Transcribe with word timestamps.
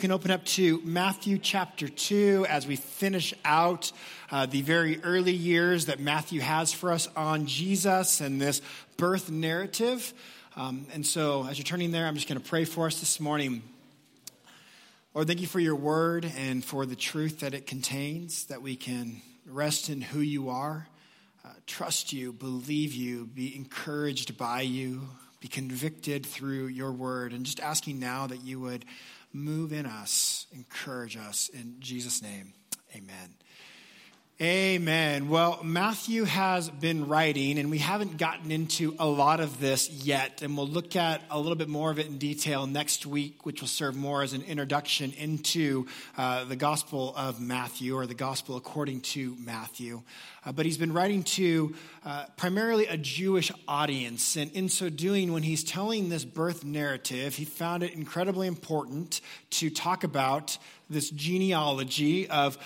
Can 0.00 0.12
open 0.12 0.30
up 0.30 0.46
to 0.46 0.80
Matthew 0.82 1.36
chapter 1.36 1.86
2 1.86 2.46
as 2.48 2.66
we 2.66 2.76
finish 2.76 3.34
out 3.44 3.92
uh, 4.30 4.46
the 4.46 4.62
very 4.62 4.98
early 5.02 5.34
years 5.34 5.86
that 5.86 6.00
Matthew 6.00 6.40
has 6.40 6.72
for 6.72 6.90
us 6.90 7.06
on 7.14 7.44
Jesus 7.44 8.22
and 8.22 8.40
this 8.40 8.62
birth 8.96 9.30
narrative. 9.30 10.14
Um, 10.56 10.86
and 10.94 11.04
so, 11.04 11.46
as 11.46 11.58
you're 11.58 11.66
turning 11.66 11.90
there, 11.90 12.06
I'm 12.06 12.14
just 12.14 12.28
going 12.28 12.40
to 12.40 12.48
pray 12.48 12.64
for 12.64 12.86
us 12.86 12.98
this 12.98 13.20
morning. 13.20 13.62
Lord, 15.12 15.26
thank 15.26 15.42
you 15.42 15.46
for 15.46 15.60
your 15.60 15.76
word 15.76 16.24
and 16.34 16.64
for 16.64 16.86
the 16.86 16.96
truth 16.96 17.40
that 17.40 17.52
it 17.52 17.66
contains, 17.66 18.46
that 18.46 18.62
we 18.62 18.76
can 18.76 19.20
rest 19.46 19.90
in 19.90 20.00
who 20.00 20.20
you 20.20 20.48
are, 20.48 20.88
uh, 21.44 21.50
trust 21.66 22.14
you, 22.14 22.32
believe 22.32 22.94
you, 22.94 23.26
be 23.26 23.54
encouraged 23.54 24.38
by 24.38 24.62
you, 24.62 25.02
be 25.40 25.48
convicted 25.48 26.24
through 26.24 26.68
your 26.68 26.92
word, 26.92 27.34
and 27.34 27.44
just 27.44 27.60
asking 27.60 27.98
now 28.00 28.26
that 28.26 28.42
you 28.42 28.60
would 28.60 28.86
move 29.32 29.72
in 29.72 29.86
us, 29.86 30.46
encourage 30.52 31.16
us. 31.16 31.48
In 31.52 31.76
Jesus' 31.78 32.22
name, 32.22 32.54
amen. 32.94 33.34
Amen. 34.42 35.28
Well, 35.28 35.60
Matthew 35.62 36.24
has 36.24 36.70
been 36.70 37.08
writing, 37.08 37.58
and 37.58 37.70
we 37.70 37.76
haven't 37.76 38.16
gotten 38.16 38.50
into 38.50 38.96
a 38.98 39.04
lot 39.04 39.38
of 39.38 39.60
this 39.60 39.90
yet. 39.90 40.40
And 40.40 40.56
we'll 40.56 40.66
look 40.66 40.96
at 40.96 41.20
a 41.30 41.38
little 41.38 41.56
bit 41.56 41.68
more 41.68 41.90
of 41.90 41.98
it 41.98 42.06
in 42.06 42.16
detail 42.16 42.66
next 42.66 43.04
week, 43.04 43.44
which 43.44 43.60
will 43.60 43.68
serve 43.68 43.96
more 43.96 44.22
as 44.22 44.32
an 44.32 44.40
introduction 44.40 45.12
into 45.18 45.86
uh, 46.16 46.44
the 46.44 46.56
Gospel 46.56 47.12
of 47.18 47.38
Matthew 47.38 47.94
or 47.94 48.06
the 48.06 48.14
Gospel 48.14 48.56
according 48.56 49.02
to 49.02 49.36
Matthew. 49.38 50.00
Uh, 50.42 50.52
but 50.52 50.64
he's 50.64 50.78
been 50.78 50.94
writing 50.94 51.22
to 51.22 51.74
uh, 52.06 52.24
primarily 52.38 52.86
a 52.86 52.96
Jewish 52.96 53.52
audience. 53.68 54.36
And 54.36 54.50
in 54.52 54.70
so 54.70 54.88
doing, 54.88 55.34
when 55.34 55.42
he's 55.42 55.62
telling 55.62 56.08
this 56.08 56.24
birth 56.24 56.64
narrative, 56.64 57.34
he 57.34 57.44
found 57.44 57.82
it 57.82 57.92
incredibly 57.92 58.46
important 58.46 59.20
to 59.50 59.68
talk 59.68 60.02
about 60.02 60.56
this 60.90 61.08
genealogy 61.10 62.28
of 62.28 62.58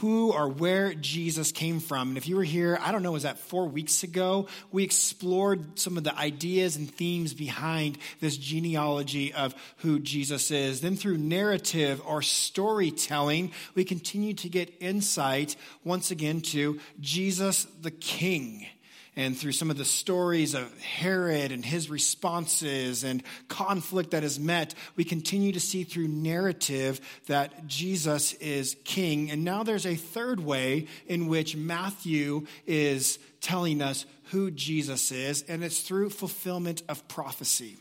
who 0.00 0.32
or 0.32 0.48
where 0.48 0.92
Jesus 0.94 1.50
came 1.50 1.80
from. 1.80 2.08
And 2.08 2.18
if 2.18 2.28
you 2.28 2.36
were 2.36 2.44
here, 2.44 2.78
I 2.80 2.92
don't 2.92 3.02
know, 3.02 3.12
was 3.12 3.22
that 3.22 3.38
four 3.38 3.66
weeks 3.66 4.02
ago? 4.02 4.46
We 4.70 4.84
explored 4.84 5.78
some 5.78 5.96
of 5.96 6.04
the 6.04 6.16
ideas 6.16 6.76
and 6.76 6.88
themes 6.88 7.32
behind 7.32 7.98
this 8.20 8.36
genealogy 8.36 9.32
of 9.32 9.54
who 9.78 9.98
Jesus 9.98 10.50
is. 10.50 10.82
Then 10.82 10.96
through 10.96 11.18
narrative 11.18 12.02
or 12.06 12.22
storytelling, 12.22 13.52
we 13.74 13.84
continue 13.84 14.34
to 14.34 14.48
get 14.48 14.74
insight 14.80 15.56
once 15.84 16.10
again 16.10 16.42
to 16.42 16.78
Jesus 17.00 17.66
the 17.80 17.90
King 17.90 18.66
and 19.14 19.36
through 19.36 19.52
some 19.52 19.70
of 19.70 19.76
the 19.76 19.84
stories 19.84 20.54
of 20.54 20.80
Herod 20.80 21.52
and 21.52 21.64
his 21.64 21.90
responses 21.90 23.04
and 23.04 23.22
conflict 23.48 24.12
that 24.12 24.24
is 24.24 24.40
met, 24.40 24.74
we 24.96 25.04
continue 25.04 25.52
to 25.52 25.60
see 25.60 25.84
through 25.84 26.08
narrative 26.08 27.00
that 27.26 27.66
Jesus 27.66 28.32
is 28.34 28.76
king. 28.84 29.30
And 29.30 29.44
now 29.44 29.64
there's 29.64 29.86
a 29.86 29.96
third 29.96 30.40
way 30.40 30.86
in 31.06 31.26
which 31.26 31.56
Matthew 31.56 32.46
is 32.66 33.18
telling 33.42 33.82
us 33.82 34.06
who 34.30 34.50
Jesus 34.50 35.12
is, 35.12 35.42
and 35.46 35.62
it's 35.62 35.80
through 35.80 36.08
fulfillment 36.08 36.82
of 36.88 37.06
prophecy. 37.06 37.76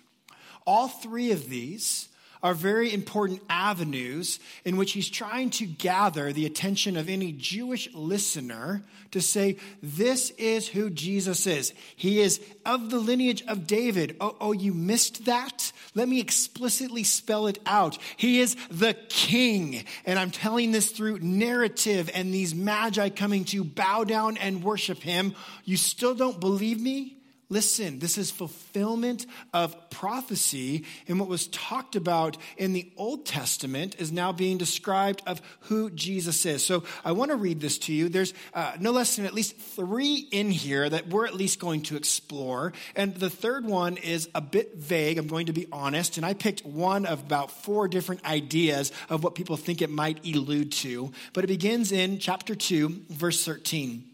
All 0.67 0.89
three 0.89 1.31
of 1.31 1.49
these 1.49 2.09
are 2.43 2.53
very 2.53 2.93
important 2.93 3.41
avenues 3.49 4.39
in 4.65 4.77
which 4.77 4.93
he's 4.93 5.09
trying 5.09 5.49
to 5.51 5.65
gather 5.65 6.33
the 6.33 6.45
attention 6.45 6.97
of 6.97 7.09
any 7.09 7.31
Jewish 7.31 7.89
listener 7.93 8.83
to 9.11 9.21
say, 9.21 9.57
This 9.81 10.31
is 10.31 10.67
who 10.67 10.89
Jesus 10.89 11.45
is. 11.45 11.73
He 11.95 12.19
is 12.19 12.41
of 12.65 12.89
the 12.89 12.99
lineage 12.99 13.43
of 13.47 13.67
David. 13.67 14.17
Oh, 14.19 14.35
oh, 14.39 14.51
you 14.51 14.73
missed 14.73 15.25
that? 15.25 15.71
Let 15.93 16.07
me 16.07 16.19
explicitly 16.19 17.03
spell 17.03 17.47
it 17.47 17.59
out. 17.65 17.97
He 18.17 18.39
is 18.39 18.55
the 18.69 18.95
king. 19.09 19.83
And 20.05 20.17
I'm 20.17 20.31
telling 20.31 20.71
this 20.71 20.91
through 20.91 21.19
narrative 21.19 22.09
and 22.13 22.33
these 22.33 22.55
magi 22.55 23.09
coming 23.09 23.45
to 23.45 23.63
bow 23.63 24.03
down 24.03 24.37
and 24.37 24.63
worship 24.63 24.99
him. 24.99 25.35
You 25.65 25.77
still 25.77 26.15
don't 26.15 26.39
believe 26.39 26.79
me? 26.79 27.17
Listen, 27.51 27.99
this 27.99 28.17
is 28.17 28.31
fulfillment 28.31 29.25
of 29.53 29.89
prophecy, 29.89 30.85
and 31.09 31.19
what 31.19 31.27
was 31.27 31.47
talked 31.47 31.97
about 31.97 32.37
in 32.55 32.71
the 32.71 32.89
Old 32.95 33.25
Testament 33.25 33.97
is 33.99 34.09
now 34.09 34.31
being 34.31 34.57
described 34.57 35.21
of 35.27 35.41
who 35.63 35.89
Jesus 35.89 36.45
is. 36.45 36.65
So 36.65 36.85
I 37.03 37.11
want 37.11 37.29
to 37.31 37.35
read 37.35 37.59
this 37.59 37.77
to 37.79 37.93
you. 37.93 38.07
There's 38.07 38.33
uh, 38.53 38.77
no 38.79 38.91
less 38.91 39.17
than 39.17 39.25
at 39.25 39.33
least 39.33 39.57
three 39.57 40.29
in 40.31 40.49
here 40.49 40.89
that 40.89 41.09
we're 41.09 41.25
at 41.25 41.35
least 41.35 41.59
going 41.59 41.81
to 41.83 41.97
explore, 41.97 42.71
and 42.95 43.15
the 43.15 43.29
third 43.29 43.65
one 43.65 43.97
is 43.97 44.29
a 44.33 44.39
bit 44.39 44.77
vague. 44.77 45.17
I'm 45.17 45.27
going 45.27 45.47
to 45.47 45.53
be 45.53 45.67
honest, 45.73 46.15
and 46.15 46.25
I 46.25 46.33
picked 46.33 46.65
one 46.65 47.05
of 47.05 47.19
about 47.19 47.51
four 47.51 47.89
different 47.89 48.23
ideas 48.23 48.93
of 49.09 49.25
what 49.25 49.35
people 49.35 49.57
think 49.57 49.81
it 49.81 49.89
might 49.89 50.25
elude 50.25 50.71
to. 50.71 51.11
But 51.33 51.43
it 51.43 51.47
begins 51.47 51.91
in 51.91 52.17
chapter 52.17 52.55
two, 52.55 53.01
verse 53.09 53.43
13. 53.43 54.10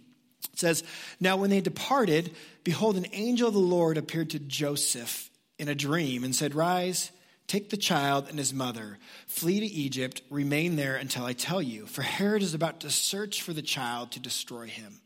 It 0.57 0.62
says, 0.62 0.84
Now 1.19 1.38
when 1.38 1.51
they 1.51 1.62
departed, 1.62 2.31
behold, 2.63 2.97
an 2.97 3.06
angel 3.12 3.50
of 3.50 3.53
the 3.53 3.59
Lord 3.59 3.95
appeared 3.95 4.31
to 4.31 4.40
Joseph 4.40 5.29
in 5.59 5.69
a 5.69 5.75
dream 5.75 6.23
and 6.23 6.35
said, 6.35 6.56
Rise, 6.56 7.12
take 7.45 7.69
the 7.69 7.78
child 7.78 8.28
and 8.28 8.40
his 8.40 8.56
mother, 8.56 8.97
flee 9.28 9.59
to 9.59 9.68
Egypt, 9.68 10.23
remain 10.31 10.75
there 10.75 10.95
until 10.95 11.25
I 11.25 11.34
tell 11.34 11.62
you, 11.62 11.85
for 11.85 12.01
Herod 12.01 12.41
is 12.41 12.56
about 12.56 12.79
to 12.79 12.90
search 12.90 13.44
for 13.44 13.53
the 13.53 13.62
child 13.62 14.12
to 14.13 14.19
destroy 14.19 14.66
him. 14.66 15.00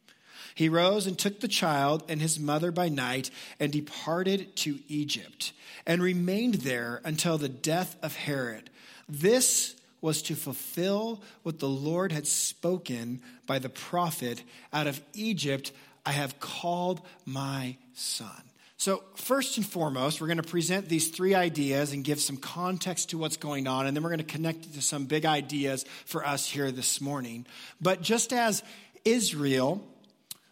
He 0.55 0.69
rose 0.69 1.05
and 1.05 1.19
took 1.19 1.41
the 1.41 1.49
child 1.49 2.05
and 2.07 2.21
his 2.21 2.39
mother 2.39 2.71
by 2.71 2.87
night 2.87 3.29
and 3.59 3.73
departed 3.73 4.55
to 4.57 4.79
Egypt 4.87 5.51
and 5.85 6.01
remained 6.01 6.55
there 6.55 7.01
until 7.03 7.37
the 7.37 7.49
death 7.49 7.97
of 8.01 8.15
Herod. 8.15 8.69
This 9.09 9.75
was 10.01 10.21
to 10.23 10.35
fulfill 10.35 11.21
what 11.43 11.59
the 11.59 11.69
Lord 11.69 12.11
had 12.11 12.27
spoken 12.27 13.21
by 13.45 13.59
the 13.59 13.69
prophet 13.69 14.43
out 14.73 14.87
of 14.87 14.99
Egypt, 15.13 15.71
I 16.05 16.11
have 16.11 16.39
called 16.39 17.01
my 17.25 17.77
son. 17.93 18.41
So, 18.77 19.03
first 19.13 19.57
and 19.57 19.65
foremost, 19.65 20.19
we're 20.19 20.27
going 20.27 20.41
to 20.41 20.43
present 20.43 20.89
these 20.89 21.09
three 21.09 21.35
ideas 21.35 21.93
and 21.93 22.03
give 22.03 22.19
some 22.19 22.37
context 22.37 23.11
to 23.11 23.17
what's 23.19 23.37
going 23.37 23.67
on, 23.67 23.85
and 23.85 23.95
then 23.95 24.01
we're 24.01 24.09
going 24.09 24.17
to 24.17 24.23
connect 24.23 24.65
it 24.65 24.73
to 24.73 24.81
some 24.81 25.05
big 25.05 25.23
ideas 25.23 25.85
for 26.05 26.25
us 26.25 26.47
here 26.47 26.71
this 26.71 26.99
morning. 26.99 27.45
But 27.79 28.01
just 28.01 28.33
as 28.33 28.63
Israel 29.05 29.87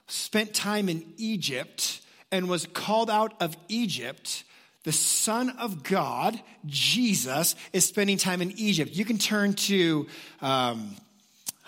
spent 0.06 0.54
time 0.54 0.90
in 0.90 1.12
Egypt 1.18 2.02
and 2.32 2.48
was 2.48 2.68
called 2.68 3.10
out 3.10 3.34
of 3.42 3.58
Egypt, 3.68 4.44
the 4.84 4.92
Son 4.92 5.50
of 5.52 5.84
God, 5.84 6.42
Jesus, 6.66 7.56
is 7.74 7.86
spending 7.86 8.18
time 8.18 8.42
in 8.42 8.52
Egypt. 8.58 8.92
You 8.96 9.06
can 9.06 9.18
turn 9.18 9.54
to 9.54 10.08
um, 10.42 10.96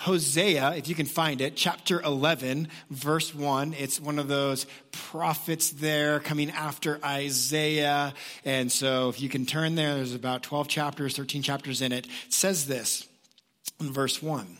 Hosea, 0.01 0.75
if 0.77 0.87
you 0.87 0.95
can 0.95 1.05
find 1.05 1.41
it, 1.41 1.55
chapter 1.55 2.01
11, 2.01 2.69
verse 2.89 3.35
1. 3.35 3.75
It's 3.77 3.99
one 3.99 4.17
of 4.17 4.27
those 4.27 4.65
prophets 4.91 5.69
there 5.69 6.19
coming 6.19 6.49
after 6.49 6.99
Isaiah. 7.05 8.15
And 8.43 8.71
so 8.71 9.09
if 9.09 9.21
you 9.21 9.29
can 9.29 9.45
turn 9.45 9.75
there, 9.75 9.93
there's 9.93 10.15
about 10.15 10.41
12 10.41 10.67
chapters, 10.67 11.15
13 11.15 11.43
chapters 11.43 11.83
in 11.83 11.91
it. 11.91 12.07
It 12.07 12.33
says 12.33 12.65
this 12.65 13.07
in 13.79 13.93
verse 13.93 14.23
1 14.23 14.57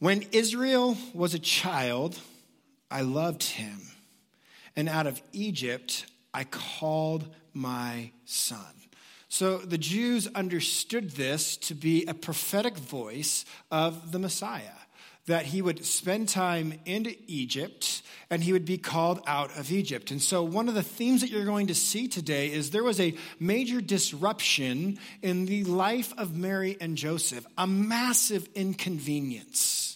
When 0.00 0.22
Israel 0.32 0.96
was 1.14 1.34
a 1.34 1.38
child, 1.38 2.18
I 2.90 3.02
loved 3.02 3.44
him. 3.44 3.78
And 4.74 4.88
out 4.88 5.06
of 5.06 5.22
Egypt, 5.32 6.06
I 6.32 6.44
called 6.44 7.28
my 7.52 8.12
son. 8.24 8.74
So 9.28 9.58
the 9.58 9.78
Jews 9.78 10.28
understood 10.34 11.10
this 11.10 11.56
to 11.58 11.74
be 11.74 12.04
a 12.06 12.14
prophetic 12.14 12.76
voice 12.76 13.44
of 13.70 14.10
the 14.10 14.18
Messiah, 14.18 14.72
that 15.26 15.46
he 15.46 15.62
would 15.62 15.84
spend 15.84 16.28
time 16.28 16.74
in 16.84 17.14
Egypt 17.28 18.02
and 18.28 18.42
he 18.42 18.52
would 18.52 18.64
be 18.64 18.78
called 18.78 19.20
out 19.26 19.56
of 19.56 19.70
Egypt. 19.70 20.10
And 20.10 20.20
so 20.20 20.42
one 20.42 20.68
of 20.68 20.74
the 20.74 20.82
themes 20.82 21.20
that 21.20 21.30
you're 21.30 21.44
going 21.44 21.68
to 21.68 21.74
see 21.74 22.08
today 22.08 22.50
is 22.50 22.70
there 22.70 22.82
was 22.82 23.00
a 23.00 23.14
major 23.38 23.80
disruption 23.80 24.98
in 25.22 25.46
the 25.46 25.64
life 25.64 26.12
of 26.16 26.36
Mary 26.36 26.76
and 26.80 26.96
Joseph, 26.96 27.46
a 27.56 27.66
massive 27.66 28.48
inconvenience. 28.54 29.89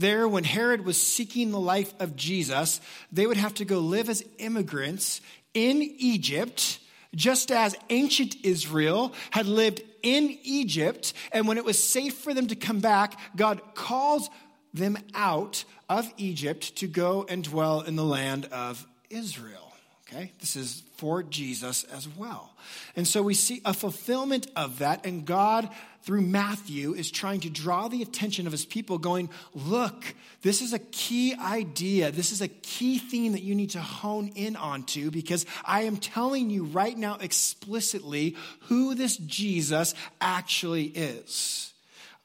There, 0.00 0.26
when 0.26 0.44
Herod 0.44 0.86
was 0.86 1.00
seeking 1.00 1.50
the 1.50 1.60
life 1.60 1.92
of 2.00 2.16
Jesus, 2.16 2.80
they 3.12 3.26
would 3.26 3.36
have 3.36 3.52
to 3.54 3.66
go 3.66 3.80
live 3.80 4.08
as 4.08 4.24
immigrants 4.38 5.20
in 5.52 5.82
Egypt, 5.82 6.78
just 7.14 7.52
as 7.52 7.76
ancient 7.90 8.34
Israel 8.42 9.12
had 9.30 9.44
lived 9.44 9.82
in 10.02 10.38
Egypt. 10.42 11.12
And 11.32 11.46
when 11.46 11.58
it 11.58 11.66
was 11.66 11.78
safe 11.78 12.14
for 12.14 12.32
them 12.32 12.46
to 12.46 12.56
come 12.56 12.80
back, 12.80 13.20
God 13.36 13.60
calls 13.74 14.30
them 14.72 14.96
out 15.14 15.64
of 15.86 16.10
Egypt 16.16 16.76
to 16.76 16.86
go 16.86 17.26
and 17.28 17.44
dwell 17.44 17.82
in 17.82 17.96
the 17.96 18.04
land 18.04 18.46
of 18.46 18.86
Israel. 19.10 19.69
Okay? 20.12 20.32
This 20.40 20.56
is 20.56 20.82
for 20.96 21.22
Jesus 21.22 21.84
as 21.84 22.08
well. 22.08 22.50
And 22.96 23.06
so 23.06 23.22
we 23.22 23.34
see 23.34 23.60
a 23.64 23.72
fulfillment 23.72 24.48
of 24.56 24.80
that, 24.80 25.06
and 25.06 25.24
God, 25.24 25.68
through 26.02 26.22
Matthew, 26.22 26.94
is 26.94 27.10
trying 27.10 27.40
to 27.40 27.50
draw 27.50 27.88
the 27.88 28.02
attention 28.02 28.46
of 28.46 28.52
his 28.52 28.64
people, 28.64 28.98
going, 28.98 29.30
Look, 29.54 30.14
this 30.42 30.62
is 30.62 30.72
a 30.72 30.78
key 30.78 31.34
idea. 31.34 32.10
This 32.10 32.32
is 32.32 32.40
a 32.40 32.48
key 32.48 32.98
theme 32.98 33.32
that 33.32 33.42
you 33.42 33.54
need 33.54 33.70
to 33.70 33.80
hone 33.80 34.28
in 34.34 34.56
onto 34.56 35.10
because 35.10 35.46
I 35.64 35.82
am 35.82 35.96
telling 35.96 36.50
you 36.50 36.64
right 36.64 36.96
now 36.96 37.16
explicitly 37.20 38.36
who 38.62 38.94
this 38.94 39.16
Jesus 39.16 39.94
actually 40.20 40.84
is. 40.84 41.72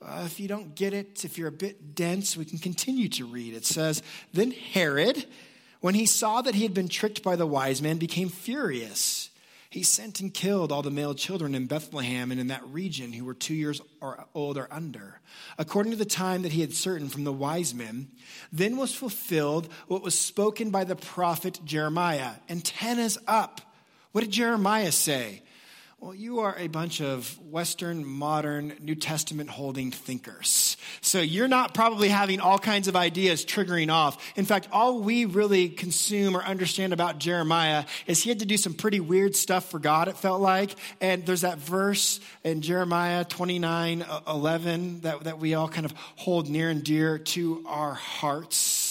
Uh, 0.01 0.23
if 0.25 0.39
you 0.39 0.47
don't 0.47 0.75
get 0.75 0.93
it, 0.93 1.23
if 1.23 1.37
you're 1.37 1.47
a 1.47 1.51
bit 1.51 1.95
dense, 1.95 2.35
we 2.35 2.45
can 2.45 2.59
continue 2.59 3.09
to 3.09 3.25
read. 3.25 3.53
It 3.53 3.65
says, 3.65 4.03
Then 4.33 4.51
Herod, 4.51 5.25
when 5.85 5.93
he 5.93 6.07
saw 6.07 6.41
that 6.41 6.55
he 6.55 6.63
had 6.63 6.73
been 6.73 6.87
tricked 6.87 7.21
by 7.21 7.35
the 7.35 7.45
wise 7.45 7.79
men, 7.79 7.99
became 7.99 8.27
furious. 8.27 9.29
He 9.69 9.83
sent 9.83 10.19
and 10.19 10.33
killed 10.33 10.71
all 10.71 10.81
the 10.81 10.89
male 10.89 11.13
children 11.13 11.53
in 11.53 11.67
Bethlehem 11.67 12.31
and 12.31 12.41
in 12.41 12.47
that 12.47 12.65
region 12.65 13.13
who 13.13 13.23
were 13.23 13.35
two 13.35 13.53
years 13.53 13.81
or 14.01 14.25
old 14.33 14.57
or 14.57 14.67
under, 14.71 15.19
according 15.59 15.91
to 15.91 15.97
the 15.99 16.03
time 16.03 16.41
that 16.41 16.53
he 16.53 16.61
had 16.61 16.73
certain 16.73 17.07
from 17.07 17.23
the 17.23 17.31
wise 17.31 17.75
men. 17.75 18.07
Then 18.51 18.77
was 18.77 18.95
fulfilled 18.95 19.71
what 19.87 20.01
was 20.01 20.17
spoken 20.17 20.71
by 20.71 20.85
the 20.85 20.95
prophet 20.95 21.59
Jeremiah. 21.63 22.31
Antennas 22.49 23.19
up. 23.27 23.61
What 24.11 24.21
did 24.21 24.31
Jeremiah 24.31 24.91
say? 24.91 25.43
Well, 26.06 26.13
you 26.13 26.42
are 26.42 26.56
a 26.60 26.68
bunch 26.68 27.02
of 27.02 27.36
Western, 27.50 28.06
modern, 28.06 28.74
New 28.80 28.94
Testament 28.94 29.50
holding 29.50 29.90
thinkers. 29.90 30.78
So 31.02 31.19
you're 31.19 31.48
not 31.48 31.74
probably 31.74 32.10
having 32.10 32.40
all 32.40 32.60
kinds 32.60 32.88
of 32.88 32.96
ideas 32.96 33.44
triggering 33.44 33.92
off. 33.92 34.24
In 34.36 34.46
fact, 34.46 34.68
all 34.72 35.00
we 35.00 35.25
really 35.25 35.68
consume 35.68 36.38
or 36.38 36.44
understand 36.44 36.94
about 36.94 37.18
Jeremiah 37.18 37.86
is 38.06 38.22
he 38.22 38.30
had 38.30 38.38
to 38.42 38.46
do 38.46 38.56
some 38.56 38.75
pretty 38.75 39.00
weird 39.00 39.36
stuff 39.36 39.72
for 39.72 39.80
God, 39.80 40.07
it 40.07 40.16
felt 40.16 40.42
like. 40.42 40.75
And 41.02 41.25
there's 41.25 41.42
that 41.42 41.57
verse 41.57 42.19
in 42.44 42.62
Jeremiah 42.62 43.25
29 43.25 44.06
11 44.28 45.00
that, 45.00 45.24
that 45.24 45.40
we 45.40 45.56
all 45.56 45.68
kind 45.68 45.88
of 45.88 45.94
hold 46.18 46.48
near 46.48 46.69
and 46.69 46.84
dear 46.84 47.18
to 47.18 47.63
our 47.66 47.96
hearts 47.96 48.84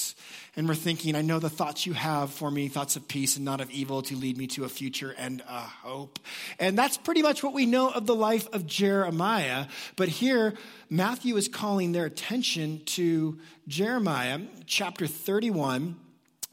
and 0.57 0.69
we're 0.69 0.75
thinking, 0.75 1.17
I 1.17 1.23
know 1.23 1.39
the 1.39 1.51
thoughts 1.51 1.87
you 1.87 1.95
have 1.95 2.33
for 2.33 2.51
me, 2.51 2.69
thoughts 2.69 2.97
of 2.97 3.09
peace 3.09 3.37
and 3.37 3.45
not 3.45 3.61
of 3.61 3.71
evil, 3.71 4.03
to 4.03 4.17
lead 4.17 4.39
me 4.39 4.47
to 4.49 4.65
a 4.65 4.69
future 4.69 5.15
and 5.19 5.43
a 5.49 5.61
hope. 5.61 6.19
And 6.59 6.79
that's 6.79 6.97
pretty 6.97 7.23
much 7.23 7.43
what 7.43 7.55
we 7.55 7.67
know 7.67 7.91
of 7.91 8.07
the 8.07 8.15
life 8.15 8.49
of 8.53 8.67
Jeremiah. 8.67 9.67
But 9.97 10.09
here, 10.09 10.55
Matthew 10.89 11.37
is 11.37 11.49
calling 11.49 11.93
their 11.93 12.05
attention 12.05 12.83
to 12.87 13.39
Jeremiah 13.67 14.41
chapter 14.67 15.07
31 15.07 15.97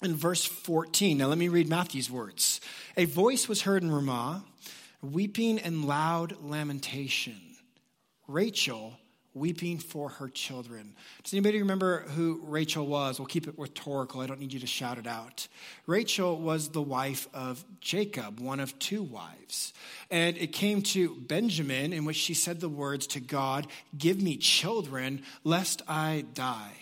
and 0.01 0.15
verse 0.15 0.45
14. 0.45 1.17
Now, 1.19 1.27
let 1.27 1.37
me 1.37 1.47
read 1.47 1.69
Matthew's 1.69 2.09
words. 2.09 2.59
A 2.97 3.05
voice 3.05 3.47
was 3.47 3.61
heard 3.61 3.83
in 3.83 3.91
Ramah, 3.91 4.43
weeping 5.01 5.59
and 5.59 5.85
loud 5.85 6.37
lamentation. 6.41 7.39
Rachel 8.27 8.97
weeping 9.33 9.77
for 9.77 10.09
her 10.09 10.27
children. 10.27 10.93
Does 11.23 11.33
anybody 11.33 11.59
remember 11.59 12.01
who 12.01 12.41
Rachel 12.43 12.85
was? 12.85 13.19
We'll 13.19 13.27
keep 13.27 13.47
it 13.47 13.55
rhetorical. 13.57 14.21
I 14.21 14.27
don't 14.27 14.39
need 14.39 14.53
you 14.53 14.59
to 14.59 14.67
shout 14.67 14.97
it 14.97 15.07
out. 15.07 15.47
Rachel 15.87 16.37
was 16.37 16.69
the 16.69 16.81
wife 16.81 17.27
of 17.33 17.63
Jacob, 17.79 18.39
one 18.39 18.59
of 18.59 18.77
two 18.79 19.03
wives. 19.03 19.73
And 20.09 20.37
it 20.37 20.53
came 20.53 20.81
to 20.83 21.15
Benjamin, 21.15 21.93
in 21.93 22.05
which 22.05 22.17
she 22.17 22.33
said 22.33 22.59
the 22.59 22.69
words 22.69 23.07
to 23.07 23.19
God, 23.19 23.67
Give 23.97 24.21
me 24.21 24.37
children, 24.37 25.23
lest 25.43 25.81
I 25.87 26.25
die. 26.33 26.75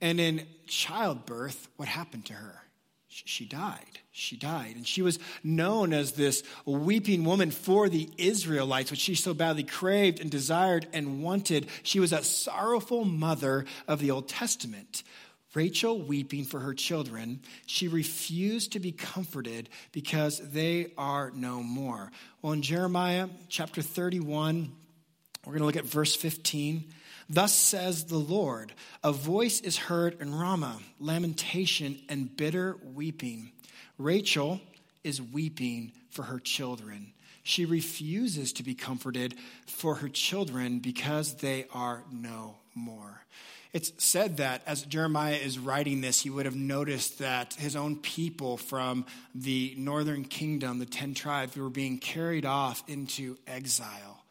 And 0.00 0.20
in 0.20 0.46
childbirth, 0.66 1.68
what 1.76 1.88
happened 1.88 2.26
to 2.26 2.34
her? 2.34 2.62
She 3.08 3.46
died 3.46 4.00
she 4.16 4.36
died. 4.36 4.76
And 4.76 4.86
she 4.86 5.02
was 5.02 5.18
known 5.44 5.92
as 5.92 6.12
this 6.12 6.42
weeping 6.64 7.24
woman 7.24 7.50
for 7.50 7.88
the 7.88 8.08
Israelites, 8.16 8.90
which 8.90 9.00
she 9.00 9.14
so 9.14 9.34
badly 9.34 9.62
craved 9.62 10.20
and 10.20 10.30
desired 10.30 10.88
and 10.92 11.22
wanted. 11.22 11.66
She 11.82 12.00
was 12.00 12.12
a 12.12 12.24
sorrowful 12.24 13.04
mother 13.04 13.66
of 13.86 14.00
the 14.00 14.10
Old 14.10 14.28
Testament. 14.28 15.02
Rachel 15.54 16.00
weeping 16.00 16.44
for 16.44 16.60
her 16.60 16.74
children, 16.74 17.40
she 17.66 17.88
refused 17.88 18.72
to 18.72 18.80
be 18.80 18.92
comforted 18.92 19.68
because 19.92 20.38
they 20.38 20.92
are 20.98 21.30
no 21.34 21.62
more. 21.62 22.10
Well, 22.42 22.52
in 22.52 22.62
Jeremiah 22.62 23.28
chapter 23.48 23.80
31, 23.80 24.72
we're 25.44 25.52
going 25.52 25.60
to 25.60 25.66
look 25.66 25.76
at 25.76 25.84
verse 25.84 26.14
15. 26.14 26.84
Thus 27.28 27.52
says 27.52 28.04
the 28.04 28.18
Lord, 28.18 28.72
a 29.02 29.12
voice 29.12 29.60
is 29.60 29.76
heard 29.76 30.20
in 30.20 30.34
Ramah, 30.34 30.78
lamentation 31.00 32.00
and 32.08 32.34
bitter 32.34 32.76
weeping. 32.82 33.52
Rachel 33.98 34.60
is 35.04 35.22
weeping 35.22 35.92
for 36.10 36.24
her 36.24 36.38
children. 36.38 37.12
She 37.42 37.64
refuses 37.64 38.52
to 38.54 38.62
be 38.62 38.74
comforted 38.74 39.34
for 39.66 39.96
her 39.96 40.08
children 40.08 40.80
because 40.80 41.34
they 41.34 41.66
are 41.72 42.02
no 42.10 42.56
more. 42.74 43.22
It's 43.72 43.92
said 43.98 44.38
that 44.38 44.62
as 44.66 44.82
Jeremiah 44.82 45.36
is 45.36 45.58
writing 45.58 46.00
this, 46.00 46.22
he 46.22 46.30
would 46.30 46.46
have 46.46 46.56
noticed 46.56 47.18
that 47.18 47.54
his 47.54 47.76
own 47.76 47.96
people 47.96 48.56
from 48.56 49.06
the 49.34 49.74
northern 49.76 50.24
kingdom, 50.24 50.78
the 50.78 50.86
10 50.86 51.14
tribes, 51.14 51.56
were 51.56 51.70
being 51.70 51.98
carried 51.98 52.46
off 52.46 52.82
into 52.88 53.36
exile. 53.46 54.24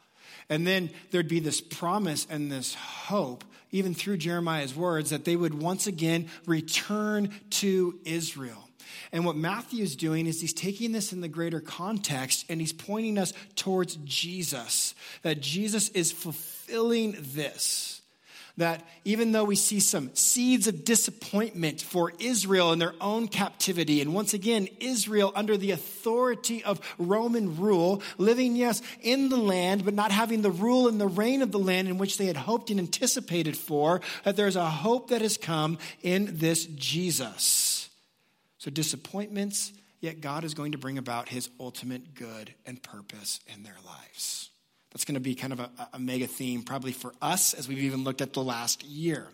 And 0.49 0.65
then 0.65 0.89
there'd 1.11 1.27
be 1.27 1.39
this 1.39 1.61
promise 1.61 2.27
and 2.29 2.51
this 2.51 2.75
hope, 2.75 3.43
even 3.71 3.93
through 3.93 4.17
Jeremiah's 4.17 4.75
words, 4.75 5.11
that 5.11 5.25
they 5.25 5.35
would 5.35 5.53
once 5.53 5.87
again 5.87 6.27
return 6.45 7.29
to 7.51 7.99
Israel. 8.03 8.64
And 9.11 9.25
what 9.25 9.35
Matthew 9.35 9.83
is 9.83 9.95
doing 9.95 10.27
is 10.27 10.41
he's 10.41 10.53
taking 10.53 10.91
this 10.91 11.13
in 11.13 11.21
the 11.21 11.27
greater 11.27 11.59
context 11.59 12.45
and 12.49 12.59
he's 12.59 12.73
pointing 12.73 13.17
us 13.17 13.33
towards 13.55 13.95
Jesus, 14.03 14.95
that 15.21 15.41
Jesus 15.41 15.89
is 15.89 16.11
fulfilling 16.11 17.15
this. 17.19 18.01
That 18.57 18.87
even 19.03 19.33
though 19.33 19.43
we 19.43 19.57
see 19.57 19.81
some 19.81 20.15
seeds 20.15 20.67
of 20.67 20.85
disappointment 20.85 21.81
for 21.81 22.13
Israel 22.19 22.71
in 22.71 22.79
their 22.79 22.93
own 23.01 23.27
captivity, 23.27 23.99
and 23.99 24.13
once 24.13 24.33
again, 24.33 24.69
Israel 24.79 25.33
under 25.35 25.57
the 25.57 25.71
authority 25.71 26.63
of 26.63 26.79
Roman 26.97 27.57
rule, 27.57 28.01
living, 28.17 28.55
yes, 28.55 28.81
in 29.01 29.27
the 29.27 29.35
land, 29.35 29.83
but 29.83 29.93
not 29.93 30.13
having 30.13 30.41
the 30.41 30.51
rule 30.51 30.87
and 30.87 31.01
the 31.01 31.07
reign 31.07 31.41
of 31.41 31.51
the 31.51 31.59
land 31.59 31.89
in 31.89 31.97
which 31.97 32.17
they 32.17 32.27
had 32.27 32.37
hoped 32.37 32.69
and 32.69 32.79
anticipated 32.79 33.57
for, 33.57 33.99
that 34.23 34.37
there's 34.37 34.55
a 34.55 34.69
hope 34.69 35.09
that 35.09 35.21
has 35.21 35.35
come 35.35 35.77
in 36.01 36.37
this 36.37 36.65
Jesus. 36.65 37.84
So, 38.65 38.71
disappointments, 38.71 39.73
yet 40.01 40.21
God 40.21 40.43
is 40.43 40.55
going 40.55 40.71
to 40.71 40.79
bring 40.79 40.97
about 40.97 41.29
his 41.29 41.51
ultimate 41.59 42.15
good 42.15 42.51
and 42.65 42.81
purpose 42.81 43.39
in 43.53 43.61
their 43.61 43.77
lives. 43.85 44.49
That's 44.89 45.05
going 45.05 45.13
to 45.13 45.21
be 45.21 45.35
kind 45.35 45.53
of 45.53 45.59
a, 45.59 45.69
a, 45.93 45.99
mega 45.99 46.25
theme, 46.25 46.63
probably 46.63 46.91
for 46.91 47.13
us, 47.21 47.53
as 47.53 47.67
we've 47.67 47.83
even 47.83 48.03
looked 48.03 48.21
at 48.21 48.33
the 48.33 48.41
last 48.41 48.83
year. 48.83 49.27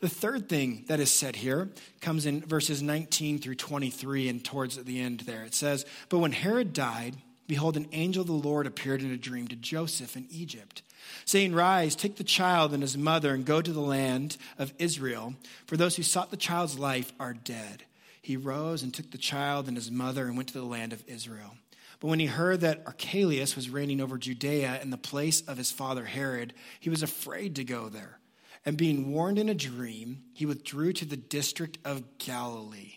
The 0.00 0.08
third 0.08 0.48
thing 0.48 0.86
that 0.88 0.98
is 0.98 1.12
said 1.12 1.36
here 1.36 1.70
comes 2.00 2.26
in 2.26 2.40
verses 2.40 2.82
19 2.82 3.38
through 3.38 3.54
23 3.54 4.28
and 4.28 4.44
towards 4.44 4.76
the 4.76 5.00
end 5.00 5.20
there. 5.20 5.44
It 5.44 5.54
says, 5.54 5.86
But 6.08 6.18
when 6.18 6.32
Herod 6.32 6.72
died, 6.72 7.14
behold, 7.46 7.76
an 7.76 7.86
angel 7.92 8.22
of 8.22 8.26
the 8.26 8.32
Lord 8.32 8.66
appeared 8.66 9.02
in 9.02 9.12
a 9.12 9.16
dream 9.16 9.46
to 9.46 9.56
Joseph 9.56 10.16
in 10.16 10.26
Egypt, 10.32 10.82
saying, 11.24 11.54
Rise, 11.54 11.94
take 11.94 12.16
the 12.16 12.24
child 12.24 12.72
and 12.74 12.82
his 12.82 12.98
mother, 12.98 13.34
and 13.34 13.44
go 13.44 13.62
to 13.62 13.72
the 13.72 13.80
land 13.80 14.36
of 14.58 14.74
Israel, 14.80 15.34
for 15.68 15.76
those 15.76 15.94
who 15.94 16.02
sought 16.02 16.32
the 16.32 16.36
child's 16.36 16.76
life 16.76 17.12
are 17.20 17.34
dead 17.34 17.84
he 18.24 18.38
rose 18.38 18.82
and 18.82 18.92
took 18.92 19.10
the 19.10 19.18
child 19.18 19.68
and 19.68 19.76
his 19.76 19.90
mother 19.90 20.26
and 20.26 20.34
went 20.34 20.48
to 20.48 20.58
the 20.58 20.64
land 20.64 20.94
of 20.94 21.04
Israel. 21.06 21.56
But 22.00 22.08
when 22.08 22.20
he 22.20 22.26
heard 22.26 22.62
that 22.62 22.82
Archelaus 22.86 23.54
was 23.54 23.68
reigning 23.68 24.00
over 24.00 24.16
Judea 24.16 24.80
in 24.80 24.88
the 24.88 24.96
place 24.96 25.42
of 25.42 25.58
his 25.58 25.70
father 25.70 26.06
Herod, 26.06 26.54
he 26.80 26.88
was 26.88 27.02
afraid 27.02 27.56
to 27.56 27.64
go 27.64 27.90
there. 27.90 28.18
And 28.64 28.78
being 28.78 29.12
warned 29.12 29.38
in 29.38 29.50
a 29.50 29.54
dream, 29.54 30.22
he 30.32 30.46
withdrew 30.46 30.94
to 30.94 31.04
the 31.04 31.18
district 31.18 31.76
of 31.84 32.16
Galilee. 32.16 32.94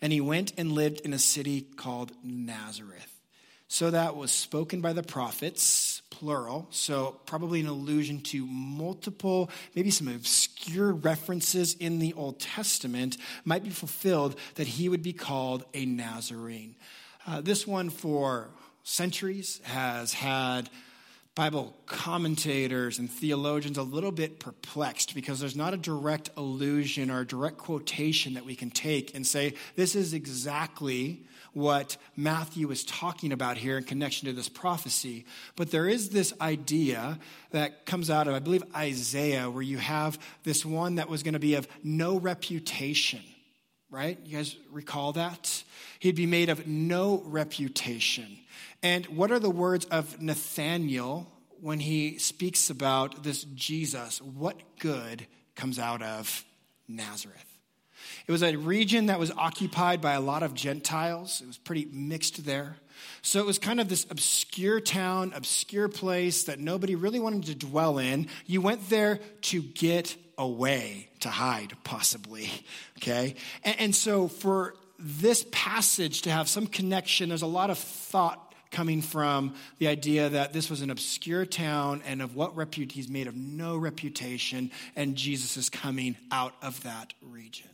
And 0.00 0.14
he 0.14 0.20
went 0.22 0.54
and 0.56 0.72
lived 0.72 1.00
in 1.00 1.12
a 1.12 1.18
city 1.18 1.60
called 1.60 2.12
Nazareth. 2.24 3.19
So 3.72 3.88
that 3.88 4.16
was 4.16 4.32
spoken 4.32 4.80
by 4.80 4.94
the 4.94 5.04
prophets, 5.04 6.02
plural, 6.10 6.66
so 6.70 7.20
probably 7.24 7.60
an 7.60 7.68
allusion 7.68 8.20
to 8.22 8.44
multiple, 8.44 9.48
maybe 9.76 9.92
some 9.92 10.08
obscure 10.08 10.92
references 10.92 11.74
in 11.74 12.00
the 12.00 12.12
Old 12.14 12.40
Testament 12.40 13.16
might 13.44 13.62
be 13.62 13.70
fulfilled 13.70 14.34
that 14.56 14.66
he 14.66 14.88
would 14.88 15.04
be 15.04 15.12
called 15.12 15.64
a 15.72 15.86
Nazarene. 15.86 16.74
Uh, 17.24 17.42
this 17.42 17.64
one, 17.64 17.90
for 17.90 18.48
centuries, 18.82 19.60
has 19.62 20.14
had 20.14 20.68
Bible 21.36 21.76
commentators 21.86 22.98
and 22.98 23.08
theologians 23.08 23.78
a 23.78 23.84
little 23.84 24.10
bit 24.10 24.40
perplexed 24.40 25.14
because 25.14 25.38
there's 25.38 25.54
not 25.54 25.74
a 25.74 25.76
direct 25.76 26.28
allusion 26.36 27.08
or 27.08 27.20
a 27.20 27.26
direct 27.26 27.58
quotation 27.58 28.34
that 28.34 28.44
we 28.44 28.56
can 28.56 28.70
take 28.70 29.14
and 29.14 29.24
say, 29.24 29.54
this 29.76 29.94
is 29.94 30.12
exactly 30.12 31.22
what 31.52 31.96
Matthew 32.16 32.70
is 32.70 32.84
talking 32.84 33.32
about 33.32 33.56
here 33.56 33.76
in 33.76 33.84
connection 33.84 34.28
to 34.28 34.32
this 34.32 34.48
prophecy. 34.48 35.24
But 35.56 35.70
there 35.70 35.88
is 35.88 36.10
this 36.10 36.32
idea 36.40 37.18
that 37.50 37.86
comes 37.86 38.10
out 38.10 38.28
of, 38.28 38.34
I 38.34 38.38
believe, 38.38 38.62
Isaiah, 38.74 39.50
where 39.50 39.62
you 39.62 39.78
have 39.78 40.18
this 40.44 40.64
one 40.64 40.96
that 40.96 41.08
was 41.08 41.22
going 41.22 41.34
to 41.34 41.40
be 41.40 41.54
of 41.54 41.66
no 41.82 42.18
reputation. 42.18 43.20
right? 43.90 44.18
You 44.24 44.36
guys 44.36 44.56
recall 44.70 45.12
that? 45.12 45.64
He'd 45.98 46.14
be 46.16 46.26
made 46.26 46.48
of 46.48 46.66
no 46.66 47.22
reputation. 47.26 48.38
And 48.82 49.04
what 49.06 49.30
are 49.30 49.38
the 49.38 49.50
words 49.50 49.84
of 49.86 50.20
Nathaniel 50.22 51.30
when 51.60 51.80
he 51.80 52.18
speaks 52.18 52.70
about 52.70 53.22
this 53.22 53.44
Jesus? 53.44 54.22
What 54.22 54.56
good 54.78 55.26
comes 55.56 55.78
out 55.78 56.02
of 56.02 56.44
Nazareth? 56.88 57.49
It 58.26 58.32
was 58.32 58.42
a 58.42 58.56
region 58.56 59.06
that 59.06 59.18
was 59.18 59.30
occupied 59.30 60.00
by 60.00 60.12
a 60.12 60.20
lot 60.20 60.42
of 60.42 60.54
Gentiles. 60.54 61.40
It 61.40 61.46
was 61.46 61.58
pretty 61.58 61.88
mixed 61.92 62.44
there. 62.44 62.76
So 63.22 63.40
it 63.40 63.46
was 63.46 63.58
kind 63.58 63.80
of 63.80 63.88
this 63.88 64.06
obscure 64.10 64.80
town, 64.80 65.32
obscure 65.34 65.88
place 65.88 66.44
that 66.44 66.58
nobody 66.58 66.94
really 66.94 67.20
wanted 67.20 67.44
to 67.44 67.54
dwell 67.54 67.98
in. 67.98 68.28
You 68.46 68.60
went 68.60 68.88
there 68.88 69.20
to 69.42 69.62
get 69.62 70.16
away, 70.38 71.08
to 71.20 71.28
hide, 71.28 71.76
possibly. 71.84 72.50
Okay? 72.98 73.36
And, 73.64 73.80
and 73.80 73.94
so 73.94 74.28
for 74.28 74.74
this 74.98 75.46
passage 75.50 76.22
to 76.22 76.30
have 76.30 76.48
some 76.48 76.66
connection, 76.66 77.28
there's 77.30 77.42
a 77.42 77.46
lot 77.46 77.70
of 77.70 77.78
thought 77.78 78.54
coming 78.70 79.02
from 79.02 79.54
the 79.78 79.88
idea 79.88 80.28
that 80.28 80.52
this 80.52 80.70
was 80.70 80.80
an 80.80 80.90
obscure 80.90 81.44
town 81.44 82.02
and 82.06 82.22
of 82.22 82.36
what 82.36 82.56
repute 82.56 82.92
he's 82.92 83.08
made 83.08 83.26
of 83.26 83.36
no 83.36 83.76
reputation, 83.76 84.70
and 84.94 85.16
Jesus 85.16 85.56
is 85.56 85.68
coming 85.68 86.16
out 86.30 86.54
of 86.62 86.82
that 86.84 87.12
region. 87.20 87.68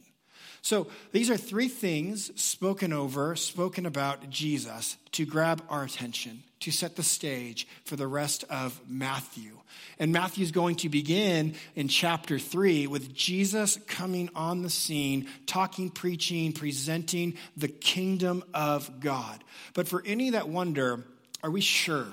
So 0.67 0.89
these 1.13 1.31
are 1.31 1.37
three 1.37 1.69
things 1.69 2.33
spoken 2.35 2.93
over, 2.93 3.37
spoken 3.37 3.87
about 3.87 4.31
Jesus 4.31 4.97
to 5.13 5.25
grab 5.25 5.63
our 5.69 5.85
attention, 5.85 6.43
to 6.59 6.73
set 6.73 6.97
the 6.97 7.05
stage 7.05 7.69
for 7.85 7.95
the 7.95 8.09
rest 8.09 8.43
of 8.51 8.81
Matthew. 8.89 9.61
And 10.01 10.13
Matthew 10.13 10.43
is 10.43 10.51
going 10.51 10.75
to 10.77 10.89
begin 10.89 11.55
in 11.77 11.87
chapter 11.87 12.41
three 12.41 12.89
with 12.89 13.15
Jesus 13.15 13.79
coming 13.87 14.29
on 14.35 14.63
the 14.63 14.69
scene, 14.69 15.29
talking, 15.47 15.89
preaching, 15.89 16.53
presenting 16.53 17.35
the 17.57 17.69
kingdom 17.69 18.43
of 18.53 18.99
God. 18.99 19.45
But 19.73 19.87
for 19.87 20.03
any 20.05 20.31
that 20.31 20.49
wonder, 20.49 21.05
are 21.45 21.51
we 21.53 21.61
sure? 21.61 22.09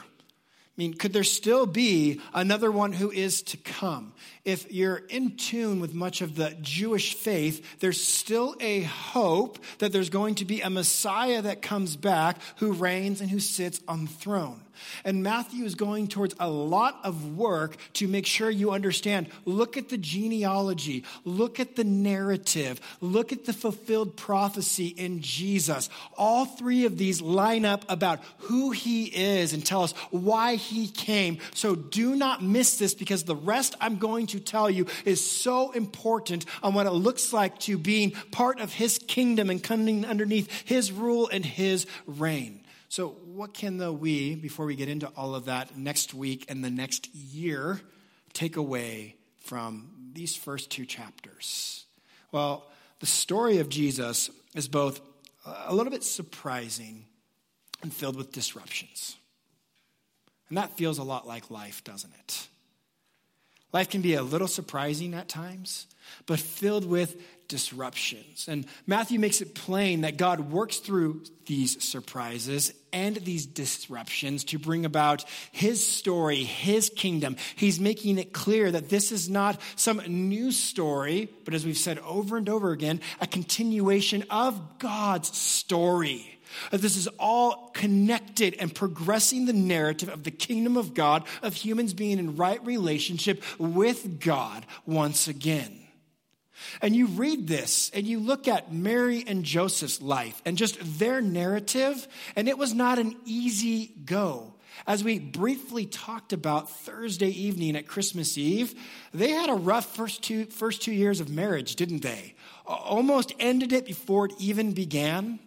I 0.75 0.81
mean, 0.81 0.95
could 0.95 1.13
there 1.13 1.23
still 1.23 1.67
be 1.67 2.19
another 2.33 2.71
one 2.71 2.93
who 2.93 3.11
is 3.11 3.43
to 3.43 3.57
come? 3.57 4.11
If 4.43 4.71
you're 4.71 5.03
in 5.07 5.37
tune 5.37 5.79
with 5.79 5.93
much 5.93 6.21
of 6.21 6.35
the 6.35 6.57
Jewish 6.61 7.13
faith, 7.13 7.79
there's 7.79 8.03
still 8.03 8.55
a 8.59 8.81
hope 8.81 9.59
that 9.77 9.91
there's 9.91 10.09
going 10.09 10.33
to 10.35 10.45
be 10.45 10.61
a 10.61 10.71
Messiah 10.71 11.43
that 11.43 11.61
comes 11.61 11.95
back 11.95 12.39
who 12.55 12.73
reigns 12.73 13.21
and 13.21 13.29
who 13.29 13.39
sits 13.39 13.81
on 13.87 14.05
the 14.05 14.11
throne. 14.11 14.62
And 15.03 15.23
Matthew 15.23 15.65
is 15.65 15.75
going 15.75 16.07
towards 16.07 16.35
a 16.39 16.49
lot 16.49 16.99
of 17.03 17.37
work 17.37 17.77
to 17.93 18.07
make 18.07 18.25
sure 18.25 18.49
you 18.49 18.71
understand. 18.71 19.27
Look 19.45 19.77
at 19.77 19.89
the 19.89 19.97
genealogy, 19.97 21.03
look 21.23 21.59
at 21.59 21.75
the 21.75 21.83
narrative, 21.83 22.79
look 23.01 23.31
at 23.31 23.45
the 23.45 23.53
fulfilled 23.53 24.15
prophecy 24.15 24.87
in 24.87 25.21
Jesus. 25.21 25.89
All 26.17 26.45
three 26.45 26.85
of 26.85 26.97
these 26.97 27.21
line 27.21 27.65
up 27.65 27.85
about 27.89 28.21
who 28.39 28.71
he 28.71 29.05
is 29.05 29.53
and 29.53 29.65
tell 29.65 29.83
us 29.83 29.91
why 30.11 30.55
he 30.55 30.87
came. 30.87 31.39
So 31.53 31.75
do 31.75 32.15
not 32.15 32.43
miss 32.43 32.77
this 32.77 32.93
because 32.93 33.23
the 33.23 33.35
rest 33.35 33.75
I'm 33.79 33.97
going 33.97 34.27
to 34.27 34.39
tell 34.39 34.69
you 34.69 34.87
is 35.05 35.25
so 35.25 35.71
important 35.71 36.45
on 36.61 36.73
what 36.73 36.87
it 36.87 36.91
looks 36.91 37.33
like 37.33 37.59
to 37.59 37.77
being 37.77 38.11
part 38.31 38.59
of 38.59 38.73
his 38.73 38.99
kingdom 38.99 39.49
and 39.49 39.63
coming 39.63 40.05
underneath 40.05 40.49
his 40.65 40.91
rule 40.91 41.29
and 41.31 41.45
his 41.45 41.85
reign. 42.05 42.62
So, 42.93 43.07
what 43.25 43.55
can 43.55 43.77
the 43.77 43.91
we, 43.91 44.35
before 44.35 44.67
we 44.67 44.75
get 44.75 44.87
into 44.87 45.07
all 45.17 45.33
of 45.33 45.45
that 45.45 45.75
next 45.75 46.13
week 46.13 46.45
and 46.47 46.63
the 46.63 46.69
next 46.69 47.11
year, 47.15 47.81
take 48.33 48.55
away 48.55 49.15
from 49.39 50.11
these 50.13 50.35
first 50.35 50.69
two 50.69 50.85
chapters? 50.85 51.85
Well, 52.31 52.69
the 52.99 53.07
story 53.07 53.57
of 53.57 53.67
Jesus 53.67 54.29
is 54.53 54.67
both 54.67 55.01
a 55.43 55.73
little 55.73 55.89
bit 55.89 56.03
surprising 56.03 57.07
and 57.81 57.91
filled 57.91 58.15
with 58.15 58.31
disruptions. 58.31 59.15
And 60.49 60.59
that 60.59 60.77
feels 60.77 60.99
a 60.99 61.03
lot 61.03 61.27
like 61.27 61.49
life, 61.49 61.83
doesn't 61.83 62.13
it? 62.19 62.47
Life 63.73 63.89
can 63.89 64.01
be 64.01 64.13
a 64.13 64.23
little 64.23 64.47
surprising 64.47 65.13
at 65.15 65.27
times, 65.27 65.87
but 66.27 66.39
filled 66.39 66.85
with 66.85 67.19
disruptions. 67.47 68.47
And 68.47 68.65
Matthew 68.87 69.19
makes 69.19 69.41
it 69.41 69.55
plain 69.55 70.01
that 70.01 70.17
God 70.17 70.51
works 70.51 70.77
through 70.77 71.23
these 71.45 71.83
surprises 71.83 72.73
and 72.93 73.15
these 73.17 73.45
disruptions 73.45 74.43
to 74.45 74.59
bring 74.59 74.85
about 74.85 75.25
his 75.51 75.85
story, 75.85 76.43
his 76.43 76.89
kingdom. 76.89 77.35
He's 77.55 77.79
making 77.79 78.17
it 78.17 78.31
clear 78.31 78.71
that 78.71 78.89
this 78.89 79.11
is 79.11 79.29
not 79.29 79.59
some 79.75 80.01
new 80.07 80.51
story, 80.51 81.29
but 81.43 81.53
as 81.53 81.65
we've 81.65 81.77
said 81.77 81.99
over 81.99 82.37
and 82.37 82.47
over 82.47 82.71
again, 82.71 83.01
a 83.19 83.27
continuation 83.27 84.23
of 84.29 84.79
God's 84.79 85.35
story. 85.35 86.29
That 86.71 86.81
this 86.81 86.97
is 86.97 87.07
all 87.19 87.69
connected 87.73 88.55
and 88.59 88.73
progressing 88.73 89.45
the 89.45 89.53
narrative 89.53 90.09
of 90.09 90.23
the 90.23 90.31
kingdom 90.31 90.77
of 90.77 90.93
God, 90.93 91.23
of 91.41 91.53
humans 91.53 91.93
being 91.93 92.19
in 92.19 92.35
right 92.35 92.63
relationship 92.65 93.43
with 93.59 94.19
God 94.19 94.65
once 94.85 95.27
again. 95.27 95.79
And 96.81 96.95
you 96.95 97.07
read 97.07 97.47
this 97.47 97.91
and 97.93 98.05
you 98.05 98.19
look 98.19 98.47
at 98.47 98.73
Mary 98.73 99.23
and 99.25 99.43
Joseph's 99.43 100.01
life 100.01 100.41
and 100.45 100.57
just 100.57 100.77
their 100.99 101.21
narrative, 101.21 102.07
and 102.35 102.47
it 102.47 102.57
was 102.57 102.73
not 102.73 102.99
an 102.99 103.15
easy 103.25 103.93
go. 104.05 104.53
As 104.87 105.03
we 105.03 105.19
briefly 105.19 105.85
talked 105.85 106.33
about 106.33 106.69
Thursday 106.69 107.29
evening 107.29 107.75
at 107.75 107.87
Christmas 107.87 108.37
Eve, 108.37 108.73
they 109.13 109.29
had 109.29 109.49
a 109.49 109.53
rough 109.53 109.95
first 109.95 110.23
two, 110.23 110.45
first 110.45 110.81
two 110.81 110.91
years 110.91 111.19
of 111.19 111.29
marriage, 111.29 111.75
didn't 111.75 112.01
they? 112.01 112.33
Almost 112.65 113.33
ended 113.39 113.71
it 113.71 113.85
before 113.85 114.25
it 114.25 114.33
even 114.39 114.71
began. 114.71 115.39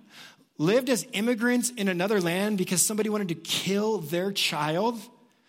Lived 0.58 0.88
as 0.88 1.06
immigrants 1.12 1.70
in 1.70 1.88
another 1.88 2.20
land 2.20 2.58
because 2.58 2.80
somebody 2.82 3.08
wanted 3.08 3.28
to 3.28 3.34
kill 3.34 3.98
their 3.98 4.32
child. 4.32 4.98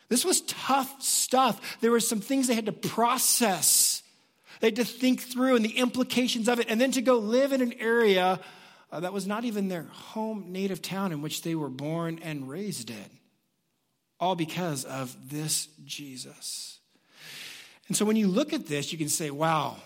This 0.09 0.25
was 0.25 0.41
tough 0.41 1.01
stuff. 1.01 1.79
There 1.81 1.91
were 1.91 1.99
some 1.99 2.19
things 2.19 2.47
they 2.47 2.55
had 2.55 2.65
to 2.65 2.71
process 2.71 4.03
they 4.59 4.67
had 4.67 4.77
to 4.77 4.85
think 4.85 5.21
through 5.21 5.55
and 5.55 5.65
the 5.65 5.77
implications 5.77 6.47
of 6.47 6.59
it, 6.59 6.67
and 6.69 6.79
then 6.81 6.91
to 6.93 7.01
go 7.01 7.17
live 7.17 7.51
in 7.51 7.61
an 7.61 7.73
area 7.79 8.39
uh, 8.91 8.99
that 8.99 9.13
was 9.13 9.27
not 9.27 9.43
even 9.43 9.67
their 9.67 9.83
home 9.83 10.45
native 10.51 10.81
town 10.81 11.11
in 11.11 11.21
which 11.21 11.41
they 11.41 11.55
were 11.55 11.69
born 11.69 12.19
and 12.23 12.49
raised 12.49 12.89
in. 12.89 13.09
All 14.19 14.35
because 14.35 14.83
of 14.83 15.15
this 15.29 15.67
Jesus. 15.85 16.79
And 17.87 17.95
so 17.95 18.03
when 18.03 18.15
you 18.15 18.27
look 18.27 18.51
at 18.53 18.65
this, 18.65 18.91
you 18.91 18.97
can 18.97 19.09
say, 19.09 19.29
wow, 19.29 19.77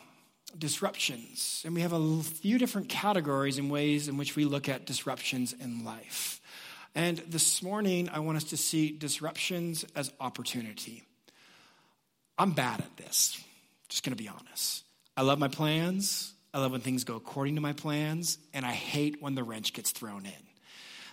disruptions. 0.58 1.62
And 1.65 1.75
we 1.75 1.81
have 1.81 1.93
a 1.93 2.24
few 2.24 2.58
different 2.58 2.89
categories 2.89 3.58
and 3.58 3.72
ways 3.72 4.08
in 4.08 4.17
which 4.17 4.36
we 4.36 4.46
look 4.46 4.70
at 4.70 4.86
disruptions 4.86 5.53
in 5.53 5.84
life. 5.86 6.41
And 6.93 7.17
this 7.20 7.63
morning, 7.63 8.10
I 8.10 8.20
want 8.20 8.38
us 8.38 8.46
to 8.46 8.58
see 8.58 8.91
disruptions 8.91 9.86
as 9.96 10.12
opportunity. 10.20 11.03
I'm 12.38 12.51
bad 12.51 12.79
at 12.79 12.98
this. 12.98 13.41
Just 13.89 14.03
gonna 14.03 14.15
be 14.15 14.27
honest. 14.27 14.84
I 15.15 15.22
love 15.22 15.39
my 15.39 15.48
plans. 15.48 16.34
I 16.53 16.60
love 16.60 16.72
when 16.74 16.81
things 16.81 17.03
go 17.03 17.15
according 17.15 17.55
to 17.55 17.62
my 17.62 17.74
plans, 17.74 18.38
and 18.53 18.65
I 18.65 18.74
hate 18.74 19.22
when 19.22 19.36
the 19.36 19.43
wrench 19.43 19.74
gets 19.74 19.91
thrown 19.91 20.25
in. 20.25 20.50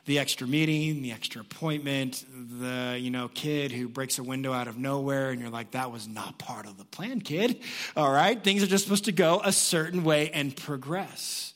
The 0.09 0.19
extra 0.19 0.47
meeting, 0.47 1.03
the 1.03 1.13
extra 1.13 1.43
appointment, 1.43 2.25
the 2.33 2.97
you 2.99 3.11
know 3.11 3.29
kid 3.29 3.73
who 3.73 3.91
breaks 3.91 4.19
a 4.19 4.23
window 4.23 4.55
out 4.55 4.67
of 4.67 4.79
nowhere, 4.79 5.33
and 5.33 5.39
you're 5.39 5.51
like, 5.51 5.73
that 5.73 5.93
was 5.93 6.09
not 6.09 6.39
part 6.39 6.65
of 6.65 6.79
the 6.79 6.87
plan, 6.87 7.21
kid. 7.21 7.61
All 7.95 8.11
right, 8.11 8.43
things 8.43 8.63
are 8.63 8.67
just 8.67 8.85
supposed 8.85 9.05
to 9.05 9.13
go 9.13 9.43
a 9.45 9.53
certain 9.53 10.05
way 10.05 10.31
and 10.31 10.57
progress. 10.57 11.53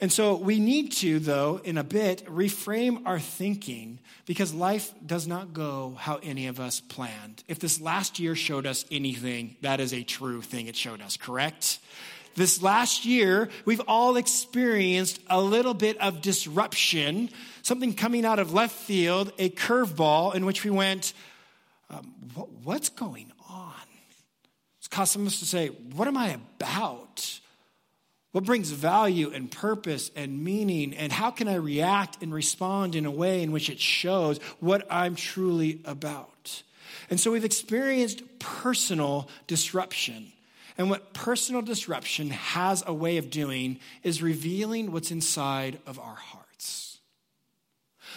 And 0.00 0.12
so 0.12 0.36
we 0.36 0.60
need 0.60 0.92
to, 0.92 1.18
though, 1.18 1.60
in 1.64 1.76
a 1.76 1.82
bit, 1.82 2.24
reframe 2.26 3.02
our 3.04 3.18
thinking 3.18 3.98
because 4.26 4.54
life 4.54 4.94
does 5.04 5.26
not 5.26 5.52
go 5.52 5.96
how 5.98 6.20
any 6.22 6.46
of 6.46 6.60
us 6.60 6.78
planned. 6.78 7.42
If 7.48 7.58
this 7.58 7.80
last 7.80 8.20
year 8.20 8.36
showed 8.36 8.64
us 8.64 8.84
anything, 8.92 9.56
that 9.62 9.80
is 9.80 9.92
a 9.92 10.04
true 10.04 10.40
thing 10.40 10.68
it 10.68 10.76
showed 10.76 11.02
us, 11.02 11.16
correct? 11.16 11.80
This 12.38 12.62
last 12.62 13.04
year, 13.04 13.48
we've 13.64 13.82
all 13.88 14.16
experienced 14.16 15.20
a 15.28 15.40
little 15.40 15.74
bit 15.74 16.00
of 16.00 16.22
disruption, 16.22 17.30
something 17.62 17.94
coming 17.94 18.24
out 18.24 18.38
of 18.38 18.52
left 18.52 18.76
field, 18.76 19.32
a 19.38 19.50
curveball 19.50 20.36
in 20.36 20.46
which 20.46 20.62
we 20.62 20.70
went, 20.70 21.14
um, 21.90 22.04
what's 22.62 22.90
going 22.90 23.32
on? 23.50 23.74
It's 24.78 24.86
caused 24.86 25.14
some 25.14 25.22
of 25.22 25.28
us 25.28 25.40
to 25.40 25.46
say, 25.46 25.68
what 25.96 26.06
am 26.06 26.16
I 26.16 26.38
about? 26.60 27.40
What 28.30 28.44
brings 28.44 28.70
value 28.70 29.32
and 29.34 29.50
purpose 29.50 30.12
and 30.14 30.44
meaning? 30.44 30.94
And 30.94 31.10
how 31.10 31.32
can 31.32 31.48
I 31.48 31.56
react 31.56 32.22
and 32.22 32.32
respond 32.32 32.94
in 32.94 33.04
a 33.04 33.10
way 33.10 33.42
in 33.42 33.50
which 33.50 33.68
it 33.68 33.80
shows 33.80 34.38
what 34.60 34.86
I'm 34.88 35.16
truly 35.16 35.80
about? 35.84 36.62
And 37.10 37.18
so 37.18 37.32
we've 37.32 37.44
experienced 37.44 38.22
personal 38.38 39.28
disruption. 39.48 40.32
And 40.78 40.88
what 40.88 41.12
personal 41.12 41.60
disruption 41.60 42.30
has 42.30 42.84
a 42.86 42.94
way 42.94 43.16
of 43.16 43.30
doing 43.30 43.80
is 44.04 44.22
revealing 44.22 44.92
what's 44.92 45.10
inside 45.10 45.80
of 45.86 45.98
our 45.98 46.14
hearts, 46.14 47.00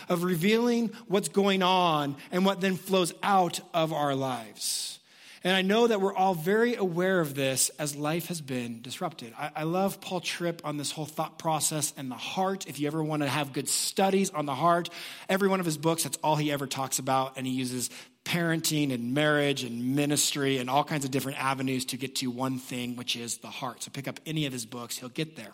of 0.07 0.23
revealing 0.23 0.91
what's 1.07 1.27
going 1.27 1.63
on 1.63 2.15
and 2.31 2.45
what 2.45 2.61
then 2.61 2.75
flows 2.75 3.13
out 3.23 3.59
of 3.73 3.91
our 3.91 4.13
lives. 4.13 4.99
And 5.43 5.55
I 5.55 5.63
know 5.63 5.87
that 5.87 5.99
we're 5.99 6.13
all 6.13 6.35
very 6.35 6.75
aware 6.75 7.19
of 7.19 7.33
this 7.33 7.69
as 7.79 7.95
life 7.95 8.27
has 8.27 8.41
been 8.41 8.83
disrupted. 8.83 9.33
I, 9.35 9.49
I, 9.55 9.63
love 9.63 9.99
Paul 9.99 10.21
Tripp 10.21 10.61
on 10.63 10.77
this 10.77 10.91
whole 10.91 11.07
thought 11.07 11.39
process 11.39 11.93
and 11.97 12.11
the 12.11 12.15
heart. 12.15 12.67
If 12.67 12.79
you 12.79 12.85
ever 12.85 13.03
want 13.03 13.23
to 13.23 13.27
have 13.27 13.51
good 13.51 13.67
studies 13.67 14.29
on 14.29 14.45
the 14.45 14.53
heart, 14.53 14.89
every 15.29 15.47
one 15.47 15.59
of 15.59 15.65
his 15.65 15.79
books, 15.79 16.03
that's 16.03 16.17
all 16.17 16.35
he 16.35 16.51
ever 16.51 16.67
talks 16.67 16.99
about. 16.99 17.37
And 17.37 17.47
he 17.47 17.53
uses 17.53 17.89
parenting 18.25 18.93
and 18.93 19.13
marriage 19.13 19.63
and 19.63 19.95
ministry 19.95 20.57
and 20.57 20.69
all 20.69 20.83
kinds 20.83 21.05
of 21.05 21.11
different 21.11 21.43
avenues 21.43 21.85
to 21.85 21.97
get 21.97 22.15
to 22.17 22.27
one 22.29 22.59
thing, 22.59 22.95
which 22.95 23.15
is 23.15 23.37
the 23.37 23.47
heart. 23.47 23.83
So 23.83 23.91
pick 23.91 24.07
up 24.07 24.19
any 24.25 24.45
of 24.45 24.53
his 24.53 24.65
books, 24.65 24.97
he'll 24.97 25.09
get 25.09 25.35
there. 25.35 25.51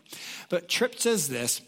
But 0.50 0.69
Tripp 0.69 1.00
says 1.00 1.27
this. 1.27 1.62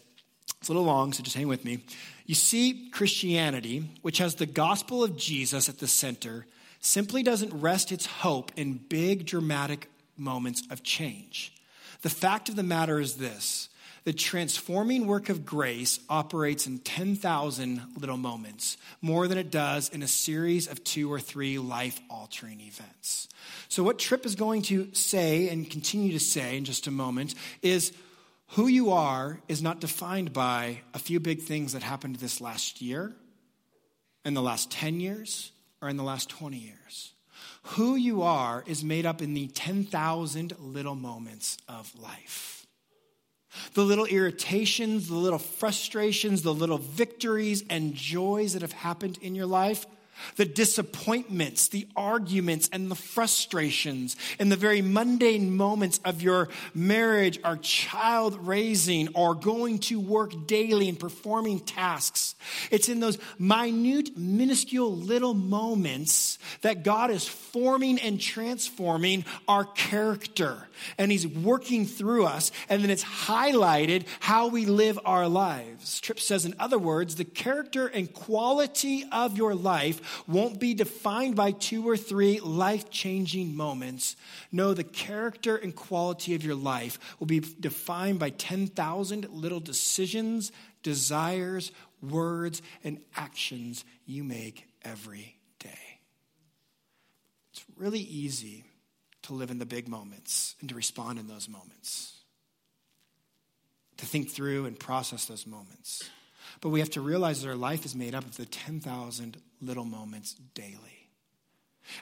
It's 0.60 0.68
a 0.68 0.72
little 0.72 0.84
long, 0.86 1.12
so 1.12 1.22
just 1.22 1.36
hang 1.36 1.48
with 1.48 1.64
me. 1.64 1.84
You 2.26 2.34
see, 2.34 2.90
Christianity, 2.90 3.88
which 4.02 4.18
has 4.18 4.34
the 4.34 4.46
gospel 4.46 5.02
of 5.02 5.16
Jesus 5.16 5.68
at 5.68 5.78
the 5.78 5.86
center, 5.86 6.46
simply 6.80 7.22
doesn't 7.22 7.52
rest 7.52 7.92
its 7.92 8.04
hope 8.06 8.52
in 8.56 8.74
big, 8.74 9.24
dramatic 9.24 9.88
moments 10.18 10.62
of 10.70 10.82
change. 10.82 11.54
The 12.02 12.10
fact 12.10 12.48
of 12.48 12.56
the 12.56 12.62
matter 12.62 13.00
is 13.00 13.16
this 13.16 13.68
the 14.04 14.12
transforming 14.12 15.06
work 15.06 15.28
of 15.28 15.44
grace 15.44 16.00
operates 16.08 16.66
in 16.66 16.78
10,000 16.78 17.82
little 17.98 18.16
moments, 18.16 18.76
more 19.00 19.28
than 19.28 19.38
it 19.38 19.50
does 19.50 19.88
in 19.88 20.02
a 20.02 20.08
series 20.08 20.68
of 20.68 20.82
two 20.84 21.12
or 21.12 21.20
three 21.20 21.58
life 21.58 22.00
altering 22.08 22.60
events. 22.60 23.28
So, 23.68 23.82
what 23.82 23.98
Tripp 23.98 24.26
is 24.26 24.34
going 24.34 24.62
to 24.62 24.92
say 24.94 25.48
and 25.48 25.68
continue 25.70 26.12
to 26.12 26.20
say 26.20 26.56
in 26.56 26.64
just 26.64 26.86
a 26.86 26.90
moment 26.90 27.34
is 27.62 27.92
who 28.48 28.66
you 28.66 28.90
are 28.90 29.38
is 29.48 29.62
not 29.62 29.80
defined 29.80 30.32
by 30.32 30.80
a 30.92 30.98
few 30.98 31.20
big 31.20 31.42
things 31.42 31.72
that 31.72 31.82
happened 31.82 32.16
this 32.16 32.40
last 32.40 32.82
year, 32.82 33.14
in 34.24 34.34
the 34.34 34.42
last 34.42 34.70
10 34.70 35.00
years, 35.00 35.52
or 35.80 35.88
in 35.88 35.96
the 35.96 36.02
last 36.02 36.28
20 36.28 36.56
years. 36.56 37.12
Who 37.62 37.94
you 37.94 38.22
are 38.22 38.64
is 38.66 38.82
made 38.82 39.06
up 39.06 39.22
in 39.22 39.34
the 39.34 39.46
10,000 39.48 40.54
little 40.58 40.94
moments 40.94 41.58
of 41.68 41.92
life. 42.00 42.59
The 43.74 43.84
little 43.84 44.04
irritations, 44.04 45.08
the 45.08 45.16
little 45.16 45.38
frustrations, 45.38 46.42
the 46.42 46.54
little 46.54 46.78
victories 46.78 47.64
and 47.68 47.94
joys 47.94 48.52
that 48.52 48.62
have 48.62 48.72
happened 48.72 49.18
in 49.22 49.34
your 49.34 49.46
life 49.46 49.86
the 50.36 50.44
disappointments, 50.44 51.68
the 51.68 51.86
arguments, 51.96 52.68
and 52.72 52.90
the 52.90 52.94
frustrations, 52.94 54.16
and 54.38 54.50
the 54.50 54.56
very 54.56 54.82
mundane 54.82 55.56
moments 55.56 56.00
of 56.04 56.22
your 56.22 56.48
marriage 56.74 57.38
or 57.44 57.56
child 57.58 58.46
raising 58.46 59.08
or 59.14 59.34
going 59.34 59.78
to 59.78 60.00
work 60.00 60.46
daily 60.46 60.88
and 60.88 60.98
performing 60.98 61.60
tasks. 61.60 62.34
It's 62.70 62.88
in 62.88 63.00
those 63.00 63.18
minute, 63.38 64.16
minuscule 64.16 64.94
little 64.94 65.34
moments 65.34 66.38
that 66.62 66.82
God 66.82 67.10
is 67.10 67.26
forming 67.26 67.98
and 67.98 68.20
transforming 68.20 69.24
our 69.48 69.64
character. 69.64 70.66
And 70.96 71.10
He's 71.10 71.26
working 71.26 71.84
through 71.86 72.24
us, 72.24 72.52
and 72.68 72.82
then 72.82 72.90
it's 72.90 73.04
highlighted 73.04 74.06
how 74.20 74.48
we 74.48 74.64
live 74.64 74.98
our 75.04 75.28
lives. 75.28 76.00
Tripp 76.00 76.20
says, 76.20 76.44
in 76.46 76.54
other 76.58 76.78
words, 76.78 77.16
the 77.16 77.24
character 77.24 77.86
and 77.86 78.12
quality 78.12 79.04
of 79.12 79.36
your 79.36 79.54
life 79.54 79.99
won't 80.26 80.60
be 80.60 80.74
defined 80.74 81.36
by 81.36 81.52
two 81.52 81.88
or 81.88 81.96
three 81.96 82.40
life 82.40 82.90
changing 82.90 83.56
moments. 83.56 84.16
No, 84.52 84.74
the 84.74 84.84
character 84.84 85.56
and 85.56 85.74
quality 85.74 86.34
of 86.34 86.44
your 86.44 86.54
life 86.54 86.98
will 87.18 87.26
be 87.26 87.40
defined 87.40 88.18
by 88.18 88.30
10,000 88.30 89.28
little 89.30 89.60
decisions, 89.60 90.52
desires, 90.82 91.72
words, 92.02 92.62
and 92.84 93.00
actions 93.16 93.84
you 94.06 94.24
make 94.24 94.66
every 94.82 95.36
day. 95.58 96.00
It's 97.52 97.64
really 97.76 98.00
easy 98.00 98.64
to 99.22 99.34
live 99.34 99.50
in 99.50 99.58
the 99.58 99.66
big 99.66 99.88
moments 99.88 100.56
and 100.60 100.68
to 100.68 100.74
respond 100.74 101.18
in 101.18 101.26
those 101.28 101.48
moments, 101.48 102.16
to 103.98 104.06
think 104.06 104.30
through 104.30 104.66
and 104.66 104.78
process 104.78 105.26
those 105.26 105.46
moments. 105.46 106.08
But 106.60 106.70
we 106.70 106.80
have 106.80 106.90
to 106.90 107.00
realize 107.00 107.42
that 107.42 107.48
our 107.48 107.56
life 107.56 107.84
is 107.84 107.94
made 107.94 108.14
up 108.14 108.24
of 108.24 108.36
the 108.36 108.44
10,000 108.44 109.36
little 109.62 109.84
moments 109.84 110.34
daily. 110.54 111.08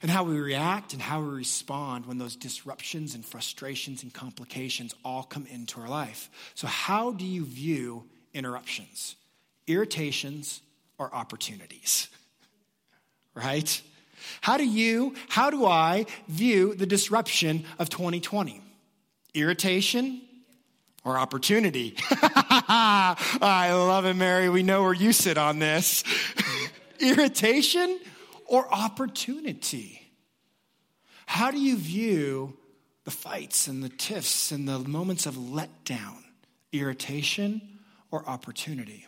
And 0.02 0.10
how 0.10 0.24
we 0.24 0.38
react 0.38 0.92
and 0.92 1.00
how 1.00 1.20
we 1.20 1.28
respond 1.28 2.06
when 2.06 2.18
those 2.18 2.36
disruptions 2.36 3.14
and 3.14 3.24
frustrations 3.24 4.02
and 4.02 4.12
complications 4.12 4.94
all 5.04 5.22
come 5.22 5.46
into 5.46 5.80
our 5.80 5.88
life. 5.88 6.28
So, 6.54 6.66
how 6.66 7.12
do 7.12 7.24
you 7.24 7.44
view 7.44 8.04
interruptions? 8.34 9.16
Irritations 9.66 10.60
or 10.98 11.14
opportunities? 11.14 12.08
Right? 13.34 13.80
How 14.40 14.56
do 14.56 14.66
you, 14.66 15.14
how 15.28 15.50
do 15.50 15.64
I 15.64 16.06
view 16.26 16.74
the 16.74 16.86
disruption 16.86 17.64
of 17.78 17.88
2020? 17.88 18.60
Irritation 19.34 20.20
or 21.08 21.18
opportunity? 21.18 21.96
I 22.10 23.70
love 23.72 24.04
it, 24.04 24.14
Mary. 24.14 24.48
We 24.48 24.62
know 24.62 24.82
where 24.82 24.92
you 24.92 25.12
sit 25.12 25.38
on 25.38 25.58
this. 25.58 26.04
Irritation 27.00 27.98
or 28.46 28.66
opportunity? 28.72 30.02
How 31.26 31.50
do 31.50 31.60
you 31.60 31.76
view 31.76 32.56
the 33.04 33.10
fights 33.10 33.68
and 33.68 33.82
the 33.84 33.88
tiffs 33.88 34.50
and 34.50 34.66
the 34.66 34.78
moments 34.78 35.26
of 35.26 35.34
letdown? 35.34 36.16
Irritation 36.72 37.60
or 38.10 38.26
opportunity? 38.28 39.06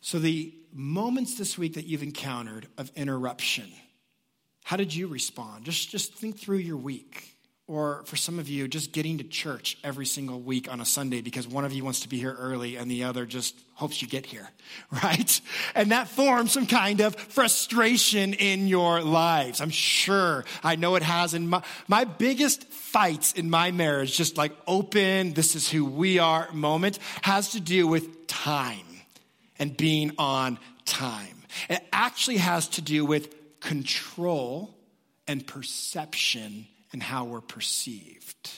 So, 0.00 0.18
the 0.18 0.54
moments 0.72 1.36
this 1.36 1.58
week 1.58 1.74
that 1.74 1.84
you've 1.84 2.02
encountered 2.02 2.66
of 2.78 2.90
interruption, 2.96 3.70
how 4.64 4.76
did 4.76 4.94
you 4.94 5.06
respond? 5.08 5.64
Just, 5.64 5.90
just 5.90 6.14
think 6.14 6.38
through 6.38 6.58
your 6.58 6.78
week. 6.78 7.36
Or 7.70 8.02
for 8.04 8.16
some 8.16 8.40
of 8.40 8.48
you, 8.48 8.66
just 8.66 8.90
getting 8.90 9.18
to 9.18 9.24
church 9.24 9.78
every 9.84 10.04
single 10.04 10.40
week 10.40 10.68
on 10.68 10.80
a 10.80 10.84
Sunday 10.84 11.20
because 11.20 11.46
one 11.46 11.64
of 11.64 11.72
you 11.72 11.84
wants 11.84 12.00
to 12.00 12.08
be 12.08 12.18
here 12.18 12.34
early 12.36 12.74
and 12.74 12.90
the 12.90 13.04
other 13.04 13.26
just 13.26 13.56
hopes 13.74 14.02
you 14.02 14.08
get 14.08 14.26
here, 14.26 14.50
right? 15.04 15.40
And 15.76 15.92
that 15.92 16.08
forms 16.08 16.50
some 16.50 16.66
kind 16.66 17.00
of 17.00 17.14
frustration 17.14 18.34
in 18.34 18.66
your 18.66 19.02
lives. 19.02 19.60
I'm 19.60 19.70
sure 19.70 20.44
I 20.64 20.74
know 20.74 20.96
it 20.96 21.04
has. 21.04 21.32
In 21.32 21.46
my, 21.46 21.62
my 21.86 22.02
biggest 22.02 22.64
fights 22.64 23.34
in 23.34 23.48
my 23.48 23.70
marriage, 23.70 24.16
just 24.16 24.36
like 24.36 24.50
open, 24.66 25.34
this 25.34 25.54
is 25.54 25.70
who 25.70 25.84
we 25.84 26.18
are 26.18 26.50
moment, 26.52 26.98
has 27.22 27.50
to 27.50 27.60
do 27.60 27.86
with 27.86 28.26
time 28.26 28.84
and 29.60 29.76
being 29.76 30.10
on 30.18 30.58
time. 30.86 31.44
It 31.68 31.86
actually 31.92 32.38
has 32.38 32.66
to 32.70 32.82
do 32.82 33.04
with 33.04 33.32
control 33.60 34.74
and 35.28 35.46
perception 35.46 36.66
and 36.92 37.02
how 37.02 37.24
we're 37.24 37.40
perceived. 37.40 38.50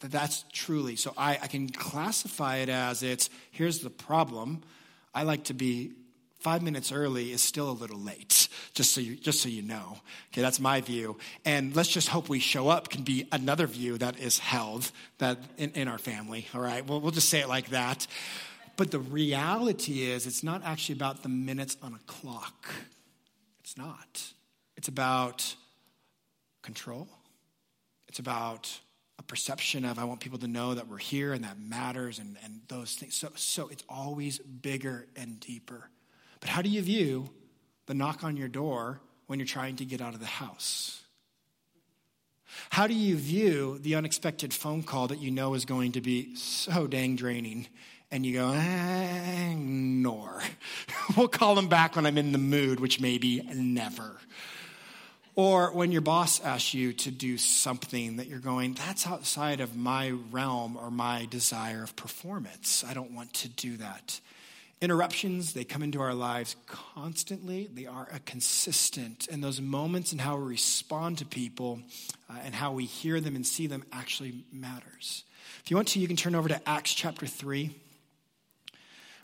That's 0.00 0.44
truly, 0.52 0.96
so 0.96 1.12
I, 1.16 1.38
I 1.42 1.46
can 1.48 1.68
classify 1.68 2.56
it 2.58 2.68
as 2.68 3.02
it's 3.02 3.30
here's 3.50 3.80
the 3.80 3.90
problem. 3.90 4.62
I 5.12 5.24
like 5.24 5.44
to 5.44 5.54
be 5.54 5.92
five 6.38 6.62
minutes 6.62 6.92
early 6.92 7.32
is 7.32 7.42
still 7.42 7.70
a 7.70 7.72
little 7.72 7.98
late, 7.98 8.48
just 8.74 8.92
so 8.92 9.00
you, 9.00 9.16
just 9.16 9.42
so 9.42 9.48
you 9.48 9.62
know. 9.62 9.98
Okay, 10.32 10.40
that's 10.40 10.60
my 10.60 10.80
view. 10.80 11.16
And 11.44 11.74
let's 11.74 11.88
just 11.88 12.08
hope 12.08 12.28
we 12.28 12.38
show 12.38 12.68
up 12.68 12.90
can 12.90 13.02
be 13.02 13.26
another 13.32 13.66
view 13.66 13.98
that 13.98 14.18
is 14.20 14.38
held 14.38 14.90
that 15.18 15.38
in, 15.56 15.72
in 15.72 15.88
our 15.88 15.98
family. 15.98 16.46
All 16.54 16.60
right, 16.60 16.86
well, 16.86 17.00
we'll 17.00 17.10
just 17.10 17.28
say 17.28 17.40
it 17.40 17.48
like 17.48 17.70
that. 17.70 18.06
But 18.76 18.92
the 18.92 19.00
reality 19.00 20.04
is, 20.04 20.26
it's 20.26 20.44
not 20.44 20.62
actually 20.64 20.94
about 20.94 21.24
the 21.24 21.28
minutes 21.28 21.76
on 21.82 21.94
a 21.94 21.98
clock. 22.06 22.68
It's 23.60 23.76
not. 23.76 24.32
It's 24.76 24.86
about 24.86 25.56
control. 26.68 27.08
It's 28.08 28.18
about 28.18 28.78
a 29.18 29.22
perception 29.22 29.86
of 29.86 29.98
I 29.98 30.04
want 30.04 30.20
people 30.20 30.38
to 30.40 30.46
know 30.46 30.74
that 30.74 30.86
we're 30.86 30.98
here 30.98 31.32
and 31.32 31.42
that 31.44 31.58
matters 31.58 32.18
and, 32.18 32.36
and 32.44 32.60
those 32.68 32.94
things. 32.94 33.14
So, 33.14 33.30
so 33.36 33.68
it's 33.68 33.82
always 33.88 34.38
bigger 34.38 35.06
and 35.16 35.40
deeper. 35.40 35.88
But 36.40 36.50
how 36.50 36.60
do 36.60 36.68
you 36.68 36.82
view 36.82 37.30
the 37.86 37.94
knock 37.94 38.22
on 38.22 38.36
your 38.36 38.48
door 38.48 39.00
when 39.28 39.38
you're 39.38 39.46
trying 39.46 39.76
to 39.76 39.86
get 39.86 40.02
out 40.02 40.12
of 40.12 40.20
the 40.20 40.26
house? 40.26 41.00
How 42.68 42.86
do 42.86 42.92
you 42.92 43.16
view 43.16 43.78
the 43.78 43.94
unexpected 43.94 44.52
phone 44.52 44.82
call 44.82 45.08
that 45.08 45.20
you 45.20 45.30
know 45.30 45.54
is 45.54 45.64
going 45.64 45.92
to 45.92 46.02
be 46.02 46.34
so 46.34 46.86
dang 46.86 47.16
draining? 47.16 47.66
And 48.10 48.26
you 48.26 48.34
go, 48.34 48.52
ignore. 48.52 50.42
we'll 51.16 51.28
call 51.28 51.54
them 51.54 51.68
back 51.68 51.96
when 51.96 52.04
I'm 52.04 52.18
in 52.18 52.32
the 52.32 52.38
mood, 52.38 52.78
which 52.78 53.00
may 53.00 53.16
be 53.16 53.40
never. 53.54 54.18
Or 55.38 55.70
when 55.70 55.92
your 55.92 56.00
boss 56.00 56.40
asks 56.40 56.74
you 56.74 56.92
to 56.94 57.12
do 57.12 57.38
something 57.38 58.16
that 58.16 58.26
you're 58.26 58.40
going, 58.40 58.74
that's 58.74 59.06
outside 59.06 59.60
of 59.60 59.76
my 59.76 60.10
realm 60.32 60.76
or 60.76 60.90
my 60.90 61.28
desire 61.30 61.84
of 61.84 61.94
performance. 61.94 62.82
I 62.84 62.92
don't 62.92 63.12
want 63.12 63.34
to 63.34 63.48
do 63.48 63.76
that. 63.76 64.18
Interruptions, 64.80 65.52
they 65.52 65.62
come 65.62 65.84
into 65.84 66.00
our 66.00 66.12
lives 66.12 66.56
constantly. 66.66 67.68
They 67.72 67.86
are 67.86 68.08
a 68.12 68.18
consistent. 68.18 69.28
And 69.30 69.40
those 69.40 69.60
moments 69.60 70.10
and 70.10 70.20
how 70.20 70.36
we 70.38 70.42
respond 70.42 71.18
to 71.18 71.24
people 71.24 71.82
uh, 72.28 72.38
and 72.44 72.52
how 72.52 72.72
we 72.72 72.86
hear 72.86 73.20
them 73.20 73.36
and 73.36 73.46
see 73.46 73.68
them 73.68 73.84
actually 73.92 74.42
matters. 74.52 75.22
If 75.62 75.70
you 75.70 75.76
want 75.76 75.86
to, 75.90 76.00
you 76.00 76.08
can 76.08 76.16
turn 76.16 76.34
over 76.34 76.48
to 76.48 76.68
Acts 76.68 76.92
chapter 76.94 77.28
3. 77.28 77.70
I 77.70 78.76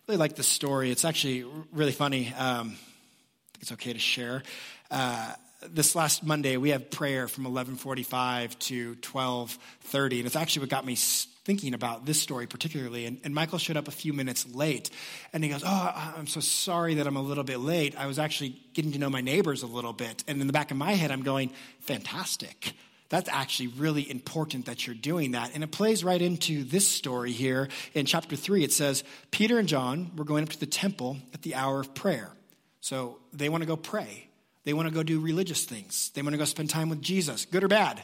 really 0.07 0.18
like 0.18 0.37
this 0.37 0.46
story. 0.46 0.92
It's 0.92 1.05
actually 1.05 1.44
really 1.72 1.90
funny. 1.90 2.29
Um, 2.38 2.68
I 2.68 3.50
think 3.50 3.62
it's 3.62 3.72
okay 3.72 3.92
to 3.92 3.98
share. 3.98 4.44
Uh, 4.92 5.33
this 5.72 5.94
last 5.94 6.22
Monday, 6.22 6.57
we 6.57 6.70
have 6.70 6.90
prayer 6.90 7.29
from 7.29 7.44
1145 7.44 8.59
to 8.61 8.88
1230. 9.03 10.20
And 10.20 10.27
it's 10.27 10.37
actually 10.37 10.61
what 10.61 10.70
got 10.70 10.85
me 10.85 10.96
thinking 10.96 11.74
about 11.74 12.07
this 12.07 12.20
story 12.20 12.46
particularly. 12.46 13.07
And, 13.07 13.20
and, 13.24 13.35
Michael 13.35 13.59
showed 13.59 13.77
up 13.77 13.88
a 13.88 13.92
few 13.92 14.12
minutes 14.12 14.46
late. 14.55 14.90
And 15.33 15.44
he 15.44 15.50
goes, 15.50 15.62
Oh, 15.64 16.12
I'm 16.16 16.27
so 16.27 16.40
sorry 16.40 16.94
that 16.94 17.07
I'm 17.07 17.16
a 17.16 17.22
little 17.22 17.44
bit 17.44 17.59
late. 17.59 17.96
I 17.98 18.07
was 18.07 18.18
actually 18.18 18.61
getting 18.72 18.92
to 18.92 18.98
know 18.98 19.11
my 19.11 19.20
neighbors 19.20 19.62
a 19.62 19.66
little 19.66 19.92
bit. 19.92 20.24
And 20.27 20.40
in 20.40 20.46
the 20.46 20.53
back 20.53 20.70
of 20.70 20.77
my 20.77 20.92
head, 20.92 21.11
I'm 21.11 21.22
going, 21.22 21.50
Fantastic. 21.81 22.72
That's 23.11 23.29
actually 23.29 23.68
really 23.68 24.11
important 24.11 24.66
that 24.66 24.87
you're 24.87 24.96
doing 24.96 25.33
that. 25.33 25.55
And 25.55 25.62
it 25.62 25.70
plays 25.70 26.03
right 26.03 26.20
into 26.20 26.64
this 26.64 26.88
story 26.88 27.33
here 27.33 27.68
in 27.92 28.07
chapter 28.07 28.35
3. 28.35 28.64
It 28.64 28.72
says, 28.72 29.05
Peter 29.31 29.59
and 29.59 29.68
John 29.68 30.11
were 30.16 30.24
going 30.24 30.42
up 30.42 30.48
to 30.50 30.59
the 30.59 30.66
temple 30.66 31.18
at 31.33 31.42
the 31.42 31.55
hour 31.55 31.81
of 31.81 31.94
prayer. 31.94 32.33
So 32.81 33.18
they 33.33 33.48
want 33.48 33.62
to 33.62 33.66
go 33.66 33.77
pray. 33.77 34.29
They 34.64 34.72
want 34.72 34.88
to 34.88 34.94
go 34.94 35.03
do 35.03 35.20
religious 35.20 35.64
things. 35.64 36.11
They 36.14 36.22
want 36.22 36.33
to 36.33 36.38
go 36.38 36.44
spend 36.44 36.70
time 36.70 36.88
with 36.88 37.03
Jesus, 37.03 37.44
good 37.44 37.64
or 37.64 37.68
bad. 37.68 38.03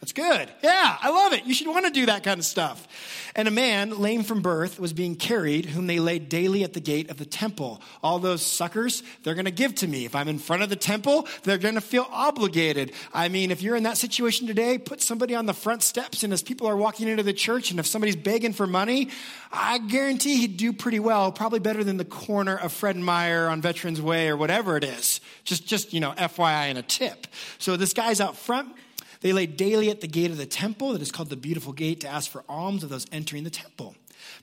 That's 0.00 0.12
good. 0.12 0.48
Yeah, 0.62 0.96
I 1.00 1.10
love 1.10 1.32
it. 1.32 1.44
You 1.44 1.54
should 1.54 1.66
want 1.66 1.86
to 1.86 1.90
do 1.90 2.06
that 2.06 2.22
kind 2.22 2.38
of 2.38 2.44
stuff. 2.44 2.86
And 3.34 3.48
a 3.48 3.50
man, 3.50 3.98
lame 3.98 4.22
from 4.22 4.42
birth, 4.42 4.78
was 4.78 4.92
being 4.92 5.16
carried, 5.16 5.66
whom 5.66 5.86
they 5.86 5.98
laid 5.98 6.28
daily 6.28 6.62
at 6.62 6.72
the 6.72 6.80
gate 6.80 7.10
of 7.10 7.16
the 7.16 7.24
temple. 7.24 7.82
All 8.02 8.18
those 8.18 8.42
suckers, 8.44 9.02
they're 9.22 9.34
going 9.34 9.44
to 9.44 9.50
give 9.50 9.74
to 9.76 9.88
me. 9.88 10.04
If 10.04 10.14
I'm 10.14 10.28
in 10.28 10.38
front 10.38 10.62
of 10.62 10.68
the 10.68 10.76
temple, 10.76 11.26
they're 11.42 11.58
going 11.58 11.74
to 11.74 11.80
feel 11.80 12.06
obligated. 12.10 12.92
I 13.12 13.28
mean, 13.28 13.50
if 13.50 13.60
you're 13.60 13.74
in 13.74 13.82
that 13.84 13.98
situation 13.98 14.46
today, 14.46 14.78
put 14.78 15.02
somebody 15.02 15.34
on 15.34 15.46
the 15.46 15.54
front 15.54 15.82
steps, 15.82 16.22
and 16.22 16.32
as 16.32 16.42
people 16.42 16.68
are 16.68 16.76
walking 16.76 17.08
into 17.08 17.24
the 17.24 17.32
church, 17.32 17.70
and 17.72 17.80
if 17.80 17.86
somebody's 17.86 18.16
begging 18.16 18.52
for 18.52 18.66
money, 18.66 19.08
I 19.52 19.78
guarantee 19.78 20.36
he'd 20.36 20.56
do 20.56 20.72
pretty 20.72 21.00
well, 21.00 21.32
probably 21.32 21.58
better 21.58 21.82
than 21.82 21.96
the 21.96 22.04
corner 22.04 22.56
of 22.56 22.72
Fred 22.72 22.96
Meyer 22.96 23.48
on 23.48 23.60
Veterans 23.60 24.00
Way 24.00 24.28
or 24.28 24.36
whatever 24.36 24.76
it 24.76 24.84
is. 24.84 25.20
Just, 25.44 25.66
just, 25.66 25.92
you 25.92 26.00
know, 26.00 26.12
FYI 26.12 26.68
and 26.70 26.78
a 26.78 26.82
tip. 26.82 27.26
So 27.58 27.76
this 27.76 27.92
guy's 27.92 28.20
out 28.20 28.36
front 28.36 28.74
they 29.20 29.32
lay 29.32 29.46
daily 29.46 29.90
at 29.90 30.00
the 30.00 30.08
gate 30.08 30.30
of 30.30 30.36
the 30.36 30.46
temple, 30.46 30.92
that 30.92 31.02
is 31.02 31.12
called 31.12 31.30
the 31.30 31.36
Beautiful 31.36 31.72
Gate, 31.72 32.00
to 32.00 32.08
ask 32.08 32.30
for 32.30 32.44
alms 32.48 32.82
of 32.82 32.90
those 32.90 33.06
entering 33.12 33.44
the 33.44 33.50
temple. 33.50 33.94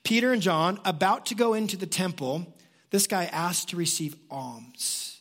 Peter 0.03 0.33
and 0.33 0.41
John, 0.41 0.79
about 0.85 1.27
to 1.27 1.35
go 1.35 1.53
into 1.53 1.77
the 1.77 1.85
temple, 1.85 2.53
this 2.91 3.07
guy 3.07 3.25
asked 3.25 3.69
to 3.69 3.77
receive 3.77 4.15
alms. 4.29 5.19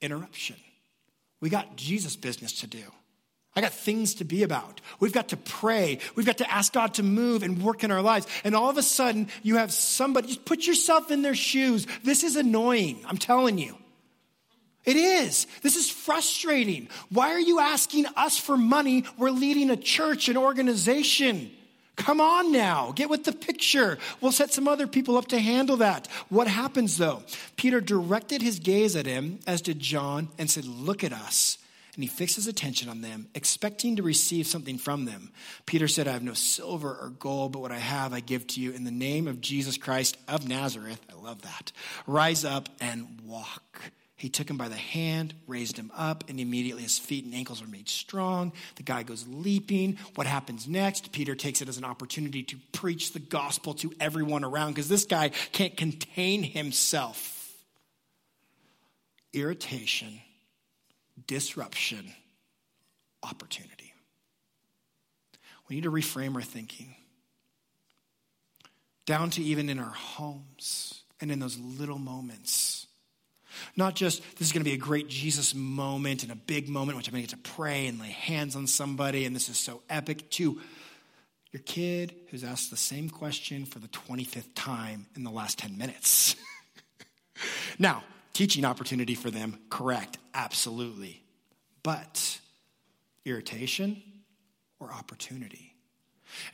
Interruption. 0.00 0.56
We 1.40 1.50
got 1.50 1.76
Jesus 1.76 2.16
business 2.16 2.60
to 2.60 2.66
do. 2.66 2.82
I 3.54 3.60
got 3.60 3.72
things 3.72 4.14
to 4.14 4.24
be 4.24 4.44
about. 4.44 4.80
We've 4.98 5.12
got 5.12 5.28
to 5.28 5.36
pray. 5.36 5.98
We've 6.14 6.24
got 6.24 6.38
to 6.38 6.50
ask 6.50 6.72
God 6.72 6.94
to 6.94 7.02
move 7.02 7.42
and 7.42 7.62
work 7.62 7.84
in 7.84 7.90
our 7.90 8.00
lives. 8.00 8.26
And 8.44 8.54
all 8.54 8.70
of 8.70 8.78
a 8.78 8.82
sudden, 8.82 9.28
you 9.42 9.56
have 9.56 9.72
somebody, 9.72 10.28
just 10.28 10.44
put 10.46 10.66
yourself 10.66 11.10
in 11.10 11.22
their 11.22 11.34
shoes. 11.34 11.86
This 12.02 12.24
is 12.24 12.36
annoying. 12.36 13.00
I'm 13.06 13.18
telling 13.18 13.58
you. 13.58 13.76
It 14.84 14.96
is. 14.96 15.46
This 15.62 15.76
is 15.76 15.90
frustrating. 15.90 16.88
Why 17.10 17.32
are 17.32 17.40
you 17.40 17.60
asking 17.60 18.06
us 18.16 18.38
for 18.38 18.56
money? 18.56 19.04
We're 19.16 19.30
leading 19.30 19.70
a 19.70 19.76
church, 19.76 20.28
an 20.28 20.36
organization. 20.36 21.50
Come 21.96 22.20
on 22.20 22.52
now, 22.52 22.92
get 22.92 23.10
with 23.10 23.24
the 23.24 23.32
picture. 23.32 23.98
We'll 24.20 24.32
set 24.32 24.52
some 24.52 24.66
other 24.66 24.86
people 24.86 25.16
up 25.18 25.28
to 25.28 25.38
handle 25.38 25.76
that. 25.78 26.08
What 26.30 26.48
happens 26.48 26.96
though? 26.96 27.22
Peter 27.56 27.80
directed 27.80 28.42
his 28.42 28.58
gaze 28.58 28.96
at 28.96 29.06
him, 29.06 29.40
as 29.46 29.60
did 29.60 29.78
John, 29.78 30.28
and 30.38 30.50
said, 30.50 30.64
Look 30.64 31.04
at 31.04 31.12
us. 31.12 31.58
And 31.94 32.02
he 32.02 32.08
fixed 32.08 32.36
his 32.36 32.46
attention 32.46 32.88
on 32.88 33.02
them, 33.02 33.28
expecting 33.34 33.96
to 33.96 34.02
receive 34.02 34.46
something 34.46 34.78
from 34.78 35.04
them. 35.04 35.30
Peter 35.66 35.86
said, 35.86 36.08
I 36.08 36.12
have 36.12 36.22
no 36.22 36.32
silver 36.32 36.88
or 36.88 37.10
gold, 37.10 37.52
but 37.52 37.60
what 37.60 37.70
I 37.70 37.78
have 37.78 38.14
I 38.14 38.20
give 38.20 38.46
to 38.48 38.60
you 38.62 38.72
in 38.72 38.84
the 38.84 38.90
name 38.90 39.28
of 39.28 39.42
Jesus 39.42 39.76
Christ 39.76 40.16
of 40.26 40.48
Nazareth. 40.48 41.00
I 41.12 41.22
love 41.22 41.42
that. 41.42 41.70
Rise 42.06 42.46
up 42.46 42.70
and 42.80 43.20
walk. 43.26 43.92
He 44.22 44.28
took 44.28 44.48
him 44.48 44.56
by 44.56 44.68
the 44.68 44.76
hand, 44.76 45.34
raised 45.48 45.76
him 45.76 45.90
up, 45.96 46.30
and 46.30 46.38
immediately 46.38 46.84
his 46.84 46.96
feet 46.96 47.24
and 47.24 47.34
ankles 47.34 47.60
were 47.60 47.66
made 47.66 47.88
strong. 47.88 48.52
The 48.76 48.84
guy 48.84 49.02
goes 49.02 49.26
leaping. 49.26 49.98
What 50.14 50.28
happens 50.28 50.68
next? 50.68 51.10
Peter 51.10 51.34
takes 51.34 51.60
it 51.60 51.68
as 51.68 51.76
an 51.76 51.82
opportunity 51.82 52.44
to 52.44 52.56
preach 52.70 53.14
the 53.14 53.18
gospel 53.18 53.74
to 53.74 53.92
everyone 53.98 54.44
around 54.44 54.74
because 54.74 54.88
this 54.88 55.06
guy 55.06 55.30
can't 55.50 55.76
contain 55.76 56.44
himself. 56.44 57.52
Irritation, 59.32 60.20
disruption, 61.26 62.14
opportunity. 63.24 63.92
We 65.68 65.74
need 65.74 65.82
to 65.82 65.90
reframe 65.90 66.36
our 66.36 66.42
thinking 66.42 66.94
down 69.04 69.30
to 69.30 69.42
even 69.42 69.68
in 69.68 69.80
our 69.80 69.90
homes 69.90 71.02
and 71.20 71.32
in 71.32 71.40
those 71.40 71.58
little 71.58 71.98
moments 71.98 72.86
not 73.76 73.94
just 73.94 74.22
this 74.38 74.48
is 74.48 74.52
going 74.52 74.64
to 74.64 74.68
be 74.68 74.74
a 74.74 74.78
great 74.78 75.08
Jesus 75.08 75.54
moment 75.54 76.22
and 76.22 76.32
a 76.32 76.36
big 76.36 76.68
moment, 76.68 76.96
which 76.96 77.08
I'm 77.08 77.12
going 77.12 77.24
to 77.24 77.36
get 77.36 77.42
to 77.42 77.50
pray 77.50 77.86
and 77.86 78.00
lay 78.00 78.10
hands 78.10 78.56
on 78.56 78.66
somebody, 78.66 79.24
and 79.24 79.34
this 79.34 79.48
is 79.48 79.58
so 79.58 79.82
epic, 79.88 80.30
to 80.32 80.60
your 81.52 81.62
kid 81.62 82.14
who's 82.30 82.44
asked 82.44 82.70
the 82.70 82.76
same 82.76 83.10
question 83.10 83.64
for 83.64 83.78
the 83.78 83.88
25th 83.88 84.54
time 84.54 85.06
in 85.16 85.24
the 85.24 85.30
last 85.30 85.58
10 85.58 85.76
minutes. 85.76 86.34
now, 87.78 88.02
teaching 88.32 88.64
opportunity 88.64 89.14
for 89.14 89.30
them, 89.30 89.58
correct, 89.68 90.18
absolutely. 90.34 91.22
But 91.82 92.40
irritation 93.24 94.02
or 94.80 94.90
opportunity? 94.90 95.74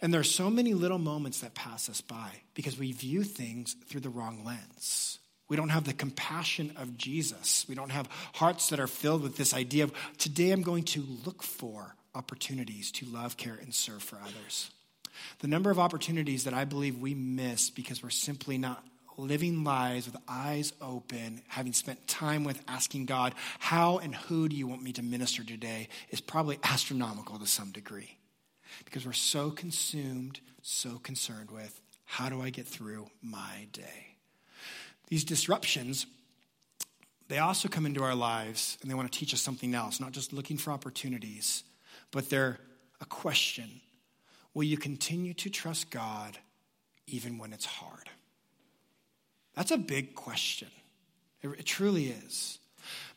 And 0.03 0.13
there 0.13 0.21
are 0.21 0.25
so 0.25 0.51
many 0.51 0.75
little 0.75 0.99
moments 0.99 1.41
that 1.41 1.55
pass 1.55 1.89
us 1.89 2.01
by 2.01 2.31
because 2.55 2.79
we 2.79 2.93
view 2.93 3.23
things 3.23 3.77
through 3.87 4.01
the 4.01 4.11
wrong 4.11 4.45
lens. 4.45 5.08
We 5.49 5.57
don't 5.57 5.71
have 5.71 5.85
the 5.85 5.95
compassion 5.95 6.73
of 6.77 6.97
Jesus. 6.99 7.65
We 7.69 7.75
don't 7.75 7.91
have 7.91 8.09
hearts 8.35 8.69
that 8.69 8.81
are 8.81 8.87
filled 8.87 9.23
with 9.23 9.37
this 9.37 9.55
idea 9.55 9.85
of 9.85 9.93
today 10.19 10.51
I'm 10.51 10.63
going 10.63 10.85
to 10.85 11.05
look 11.25 11.43
for 11.43 11.95
opportunities 12.15 12.91
to 12.93 13.07
love, 13.07 13.37
care, 13.37 13.59
and 13.61 13.75
serve 13.75 14.03
for 14.03 14.17
others. 14.17 14.71
The 15.41 15.49
number 15.49 15.71
of 15.71 15.79
opportunities 15.79 16.45
that 16.45 16.55
I 16.55 16.65
believe 16.65 16.99
we 16.99 17.15
miss 17.15 17.71
because 17.71 18.03
we're 18.03 18.11
simply 18.11 18.59
not 18.59 18.85
living 19.17 19.65
lives 19.65 20.07
with 20.07 20.17
eyes 20.29 20.73
open, 20.81 21.43
having 21.49 21.73
spent 21.73 22.07
time 22.07 22.45
with 22.45 22.63
asking 22.69 23.07
God, 23.07 23.35
how 23.59 23.99
and 23.99 24.15
who 24.15 24.49
do 24.49 24.55
you 24.55 24.67
want 24.67 24.83
me 24.83 24.93
to 24.93 25.03
minister 25.03 25.43
today, 25.43 25.89
is 26.11 26.21
probably 26.21 26.59
astronomical 26.63 27.39
to 27.39 27.47
some 27.47 27.73
degree. 27.73 28.17
Because 28.85 29.05
we're 29.05 29.13
so 29.13 29.51
consumed, 29.51 30.41
so 30.63 30.99
concerned 30.99 31.51
with, 31.51 31.81
how 32.05 32.29
do 32.29 32.41
I 32.41 32.51
get 32.51 32.67
through 32.67 33.09
my 33.23 33.67
day? 33.73 34.08
These 35.09 35.25
disruptions, 35.25 36.07
they 37.29 37.39
also 37.39 37.69
come 37.69 37.87
into 37.87 38.03
our 38.03 38.15
lives 38.15 38.79
and 38.81 38.91
they 38.91 38.95
want 38.95 39.11
to 39.11 39.19
teach 39.19 39.35
us 39.35 39.41
something 39.41 39.75
else, 39.75 40.01
not 40.01 40.13
just 40.13 40.33
looking 40.33 40.57
for 40.57 40.71
opportunities, 40.71 41.65
but 42.11 42.31
they're 42.31 42.59
a 43.01 43.05
question. 43.07 43.81
Will 44.55 44.65
you 44.65 44.77
continue 44.77 45.35
to 45.35 45.51
trust 45.51 45.91
God 45.91 46.39
even 47.07 47.39
when 47.39 47.53
it's 47.53 47.67
hard? 47.67 48.11
That's 49.55 49.71
a 49.71 49.79
big 49.79 50.15
question. 50.15 50.69
It, 51.43 51.65
truly 51.65 52.09
is. 52.09 52.58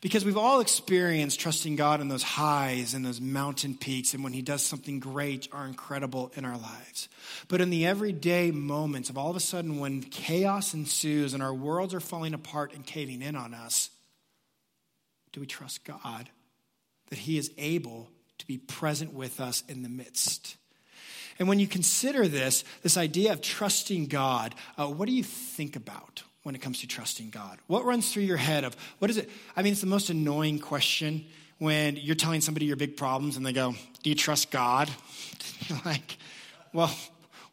Because 0.02 0.24
we've 0.24 0.36
all 0.36 0.58
experienced 0.58 1.38
trusting 1.38 1.76
God 1.76 2.00
in 2.00 2.08
those 2.08 2.24
highs 2.24 2.92
and 2.92 3.04
those 3.06 3.20
mountain 3.20 3.76
peaks 3.76 4.14
and 4.14 4.24
when 4.24 4.32
He 4.32 4.42
does 4.42 4.60
something 4.60 4.98
great 4.98 5.46
or 5.52 5.64
incredible 5.64 6.32
in 6.34 6.44
our 6.44 6.58
lives. 6.58 7.08
But 7.46 7.60
in 7.60 7.70
the 7.70 7.86
everyday 7.86 8.50
moments 8.50 9.10
of 9.10 9.16
all 9.16 9.30
of 9.30 9.36
a 9.36 9.40
sudden 9.40 9.78
when 9.78 10.02
chaos 10.02 10.74
ensues 10.74 11.34
and 11.34 11.42
our 11.42 11.54
worlds 11.54 11.94
are 11.94 12.00
falling 12.00 12.34
apart 12.34 12.74
and 12.74 12.84
caving 12.84 13.22
in 13.22 13.36
on 13.36 13.54
us, 13.54 13.90
do 15.32 15.40
we 15.40 15.46
trust 15.46 15.84
God 15.84 16.28
that 17.10 17.20
He 17.20 17.38
is 17.38 17.52
able 17.56 18.10
to 18.38 18.46
be 18.46 18.58
present 18.58 19.14
with 19.14 19.40
us 19.40 19.62
in 19.68 19.84
the 19.84 19.88
midst? 19.88 20.56
And 21.38 21.46
when 21.46 21.60
you 21.60 21.68
consider 21.68 22.26
this, 22.26 22.64
this 22.82 22.96
idea 22.96 23.32
of 23.32 23.40
trusting 23.40 24.06
God, 24.06 24.56
uh, 24.76 24.88
what 24.88 25.06
do 25.06 25.14
you 25.14 25.22
think 25.22 25.76
about? 25.76 26.24
When 26.42 26.54
it 26.54 26.60
comes 26.60 26.80
to 26.80 26.86
trusting 26.86 27.30
God? 27.30 27.58
What 27.66 27.84
runs 27.84 28.12
through 28.12 28.24
your 28.24 28.36
head 28.36 28.64
of 28.64 28.76
what 28.98 29.10
is 29.10 29.16
it? 29.16 29.30
I 29.56 29.62
mean, 29.62 29.72
it's 29.72 29.80
the 29.80 29.86
most 29.86 30.10
annoying 30.10 30.58
question 30.58 31.24
when 31.58 31.96
you're 31.96 32.16
telling 32.16 32.40
somebody 32.40 32.66
your 32.66 32.76
big 32.76 32.96
problems 32.96 33.36
and 33.36 33.46
they 33.46 33.52
go, 33.52 33.74
Do 34.02 34.10
you 34.10 34.16
trust 34.16 34.50
God? 34.50 34.90
You're 35.68 35.78
like, 35.84 36.16
Well, 36.72 36.90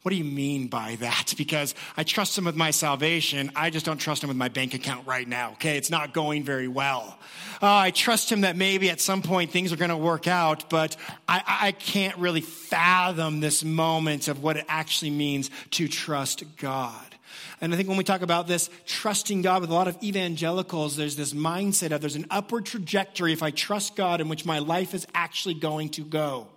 what 0.02 0.10
do 0.10 0.16
you 0.16 0.24
mean 0.24 0.68
by 0.68 0.96
that? 1.00 1.34
Because 1.40 1.74
I 1.96 2.02
trust 2.02 2.36
him 2.36 2.44
with 2.44 2.56
my 2.56 2.70
salvation. 2.70 3.50
I 3.56 3.70
just 3.70 3.86
don't 3.86 3.98
trust 3.98 4.22
him 4.22 4.28
with 4.28 4.36
my 4.36 4.48
bank 4.48 4.74
account 4.74 5.06
right 5.06 5.26
now. 5.26 5.52
Okay. 5.52 5.78
It's 5.78 5.90
not 5.90 6.12
going 6.12 6.42
very 6.44 6.68
well. 6.68 7.18
Uh, 7.62 7.66
I 7.66 7.90
trust 7.92 8.30
him 8.30 8.42
that 8.42 8.56
maybe 8.56 8.90
at 8.90 9.00
some 9.00 9.22
point 9.22 9.50
things 9.50 9.72
are 9.72 9.76
going 9.76 9.90
to 9.90 9.96
work 9.96 10.26
out, 10.26 10.68
but 10.68 10.96
I, 11.28 11.42
I 11.46 11.72
can't 11.72 12.16
really 12.18 12.40
fathom 12.40 13.40
this 13.40 13.64
moment 13.64 14.28
of 14.28 14.42
what 14.42 14.56
it 14.56 14.66
actually 14.68 15.10
means 15.10 15.50
to 15.72 15.88
trust 15.88 16.44
God. 16.56 17.10
And 17.60 17.72
I 17.72 17.76
think 17.76 17.88
when 17.88 17.98
we 17.98 18.04
talk 18.04 18.22
about 18.22 18.46
this, 18.46 18.70
trusting 18.86 19.42
God 19.42 19.60
with 19.60 19.70
a 19.70 19.74
lot 19.74 19.88
of 19.88 20.02
evangelicals, 20.02 20.96
there's 20.96 21.16
this 21.16 21.32
mindset 21.32 21.92
of 21.92 22.00
there's 22.00 22.16
an 22.16 22.26
upward 22.30 22.66
trajectory 22.66 23.32
if 23.32 23.42
I 23.42 23.50
trust 23.50 23.96
God 23.96 24.20
in 24.20 24.28
which 24.28 24.44
my 24.44 24.58
life 24.58 24.94
is 24.94 25.06
actually 25.14 25.54
going 25.54 25.90
to 25.90 26.02
go. 26.02 26.48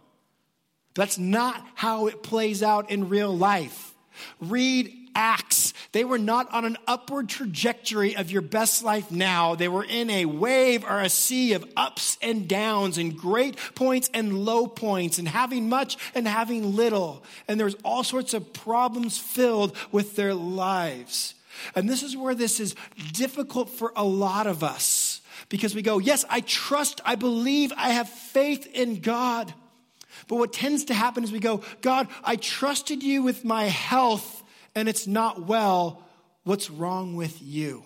That's 0.94 1.18
not 1.18 1.66
how 1.76 2.08
it 2.08 2.24
plays 2.24 2.62
out 2.62 2.92
in 2.92 3.10
real 3.10 3.36
life. 3.36 3.94
Read 4.40 5.03
Acts. 5.16 5.74
They 5.92 6.04
were 6.04 6.18
not 6.18 6.52
on 6.52 6.66
an 6.66 6.78
upward 6.88 7.30
trajectory 7.30 8.16
of 8.16 8.32
your 8.32 8.42
best 8.42 8.84
life 8.84 9.12
now. 9.12 9.56
They 9.56 9.68
were 9.68 9.84
in 9.84 10.10
a 10.10 10.26
wave 10.26 10.84
or 10.84 11.00
a 11.00 11.10
sea 11.10 11.54
of 11.54 11.66
ups 11.78 12.18
and 12.22 12.48
downs 12.48 12.98
and 12.98 13.16
great 13.16 13.58
points 13.76 14.10
and 14.14 14.46
low 14.46 14.68
points 14.68 15.20
and 15.20 15.28
having 15.28 15.70
much 15.70 15.98
and 16.16 16.28
having 16.28 16.76
little. 16.76 17.24
And 17.48 17.60
there 17.60 17.66
was 17.66 17.78
all 17.84 18.04
sorts 18.04 18.34
of 18.34 18.54
problems 18.54 19.18
filled 19.18 19.76
with 19.92 20.16
their 20.16 20.34
lives. 20.34 21.36
And 21.76 21.90
this 21.90 22.04
is 22.04 22.18
where 22.18 22.36
this 22.36 22.60
is 22.60 22.76
difficult 23.14 23.70
for 23.70 23.94
a 23.96 24.04
lot 24.04 24.48
of 24.48 24.64
us 24.64 25.22
because 25.50 25.76
we 25.76 25.82
go, 25.82 26.00
yes, 26.00 26.26
I 26.30 26.42
trust, 26.42 27.02
I 27.06 27.16
believe, 27.16 27.72
I 27.78 27.90
have 27.90 28.10
faith 28.10 28.68
in 28.74 29.00
God. 29.00 29.54
But 30.28 30.38
what 30.38 30.54
tends 30.54 30.86
to 30.86 30.94
happen 30.94 31.24
is 31.24 31.32
we 31.32 31.40
go, 31.40 31.62
God, 31.82 32.08
I 32.24 32.36
trusted 32.36 33.04
you 33.04 33.24
with 33.24 33.44
my 33.44 33.66
health 33.66 34.43
and 34.76 34.90
it's 34.90 35.08
not 35.08 35.46
well, 35.48 36.04
what's 36.44 36.70
wrong 36.70 37.16
with 37.16 37.42
you? 37.42 37.84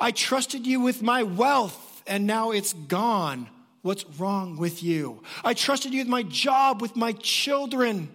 I 0.00 0.10
trusted 0.10 0.66
you 0.66 0.80
with 0.80 1.02
my 1.02 1.22
wealth 1.22 2.02
and 2.06 2.26
now 2.26 2.50
it's 2.50 2.72
gone. 2.72 3.48
What's 3.82 4.04
wrong 4.18 4.56
with 4.56 4.82
you? 4.82 5.22
I 5.44 5.54
trusted 5.54 5.92
you 5.92 6.00
with 6.00 6.08
my 6.08 6.22
job, 6.22 6.80
with 6.80 6.96
my 6.96 7.12
children, 7.12 8.08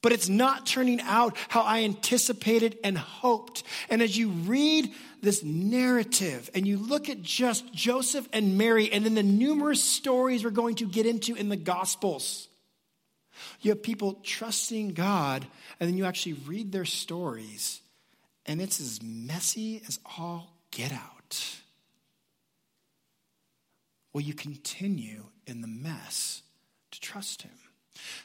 but 0.00 0.12
it's 0.12 0.28
not 0.28 0.66
turning 0.66 1.00
out 1.00 1.36
how 1.48 1.62
I 1.62 1.82
anticipated 1.82 2.78
and 2.84 2.96
hoped. 2.96 3.64
And 3.90 4.00
as 4.00 4.16
you 4.16 4.28
read 4.28 4.92
this 5.22 5.42
narrative 5.42 6.48
and 6.54 6.66
you 6.66 6.78
look 6.78 7.08
at 7.08 7.22
just 7.22 7.72
Joseph 7.74 8.28
and 8.32 8.56
Mary 8.56 8.92
and 8.92 9.04
then 9.04 9.16
the 9.16 9.24
numerous 9.24 9.82
stories 9.82 10.44
we're 10.44 10.50
going 10.50 10.76
to 10.76 10.86
get 10.86 11.06
into 11.06 11.34
in 11.34 11.48
the 11.48 11.56
Gospels, 11.56 12.46
you 13.60 13.70
have 13.70 13.82
people 13.82 14.20
trusting 14.22 14.94
God, 14.94 15.46
and 15.78 15.88
then 15.88 15.96
you 15.96 16.04
actually 16.04 16.34
read 16.46 16.72
their 16.72 16.84
stories, 16.84 17.80
and 18.46 18.60
it's 18.60 18.80
as 18.80 19.02
messy 19.02 19.82
as 19.88 19.98
all 20.18 20.52
get 20.70 20.92
out. 20.92 21.56
Will 24.12 24.22
you 24.22 24.34
continue 24.34 25.24
in 25.46 25.60
the 25.60 25.68
mess 25.68 26.42
to 26.90 27.00
trust 27.00 27.42
Him? 27.42 27.52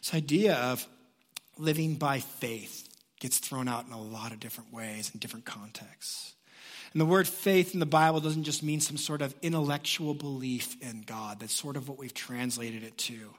This 0.01 0.13
idea 0.13 0.55
of 0.55 0.87
living 1.57 1.95
by 1.95 2.19
faith 2.19 2.87
gets 3.19 3.37
thrown 3.37 3.67
out 3.67 3.85
in 3.85 3.93
a 3.93 4.01
lot 4.01 4.31
of 4.31 4.39
different 4.39 4.73
ways 4.73 5.11
in 5.13 5.19
different 5.19 5.45
contexts. 5.45 6.33
And 6.93 6.99
the 6.99 7.05
word 7.05 7.27
faith 7.27 7.73
in 7.73 7.79
the 7.79 7.85
Bible 7.85 8.19
doesn't 8.19 8.43
just 8.43 8.63
mean 8.63 8.81
some 8.81 8.97
sort 8.97 9.21
of 9.21 9.33
intellectual 9.41 10.13
belief 10.13 10.75
in 10.81 11.03
God. 11.05 11.39
That's 11.39 11.53
sort 11.53 11.77
of 11.77 11.87
what 11.87 11.97
we've 11.97 12.13
translated 12.13 12.83
it 12.83 12.97
to. 12.99 13.33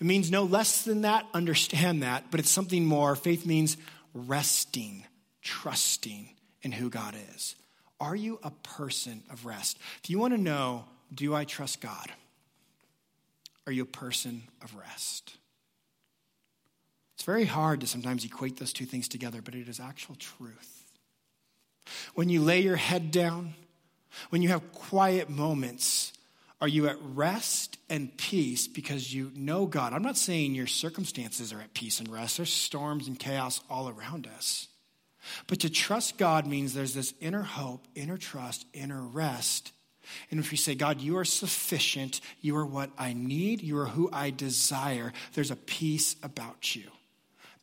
It 0.00 0.04
means 0.04 0.30
no 0.30 0.44
less 0.44 0.82
than 0.82 1.02
that, 1.02 1.26
understand 1.34 2.02
that, 2.02 2.30
but 2.30 2.40
it's 2.40 2.50
something 2.50 2.84
more. 2.84 3.16
Faith 3.16 3.46
means 3.46 3.76
resting, 4.14 5.04
trusting 5.42 6.28
in 6.62 6.72
who 6.72 6.90
God 6.90 7.14
is. 7.34 7.54
Are 8.00 8.16
you 8.16 8.38
a 8.42 8.50
person 8.50 9.22
of 9.30 9.46
rest? 9.46 9.78
If 10.02 10.10
you 10.10 10.18
want 10.18 10.34
to 10.34 10.40
know, 10.40 10.84
do 11.14 11.34
I 11.34 11.44
trust 11.44 11.80
God? 11.80 12.10
Are 13.66 13.72
you 13.72 13.82
a 13.82 13.86
person 13.86 14.42
of 14.62 14.74
rest? 14.76 15.36
It's 17.14 17.24
very 17.24 17.46
hard 17.46 17.80
to 17.80 17.86
sometimes 17.86 18.24
equate 18.24 18.58
those 18.58 18.72
two 18.72 18.84
things 18.84 19.08
together, 19.08 19.40
but 19.42 19.54
it 19.54 19.68
is 19.68 19.80
actual 19.80 20.16
truth. 20.16 20.82
When 22.14 22.28
you 22.28 22.42
lay 22.42 22.60
your 22.60 22.76
head 22.76 23.10
down, 23.10 23.54
when 24.30 24.42
you 24.42 24.50
have 24.50 24.72
quiet 24.72 25.30
moments, 25.30 26.12
are 26.60 26.68
you 26.68 26.88
at 26.88 26.96
rest 27.00 27.78
and 27.90 28.16
peace 28.16 28.66
because 28.66 29.12
you 29.12 29.30
know 29.34 29.66
God? 29.66 29.92
I'm 29.92 30.02
not 30.02 30.16
saying 30.16 30.54
your 30.54 30.66
circumstances 30.66 31.52
are 31.52 31.60
at 31.60 31.74
peace 31.74 32.00
and 32.00 32.10
rest. 32.10 32.38
There's 32.38 32.52
storms 32.52 33.08
and 33.08 33.18
chaos 33.18 33.60
all 33.68 33.88
around 33.88 34.26
us. 34.26 34.68
But 35.48 35.60
to 35.60 35.70
trust 35.70 36.18
God 36.18 36.46
means 36.46 36.72
there's 36.72 36.94
this 36.94 37.12
inner 37.20 37.42
hope, 37.42 37.86
inner 37.94 38.16
trust, 38.16 38.64
inner 38.72 39.02
rest. 39.02 39.72
And 40.30 40.40
if 40.40 40.52
you 40.52 40.56
say, 40.56 40.74
God, 40.74 41.00
you 41.00 41.18
are 41.18 41.24
sufficient, 41.24 42.20
you 42.40 42.56
are 42.56 42.66
what 42.66 42.90
I 42.96 43.12
need, 43.12 43.60
you 43.60 43.78
are 43.78 43.86
who 43.86 44.08
I 44.12 44.30
desire, 44.30 45.12
there's 45.34 45.50
a 45.50 45.56
peace 45.56 46.16
about 46.22 46.74
you. 46.76 46.84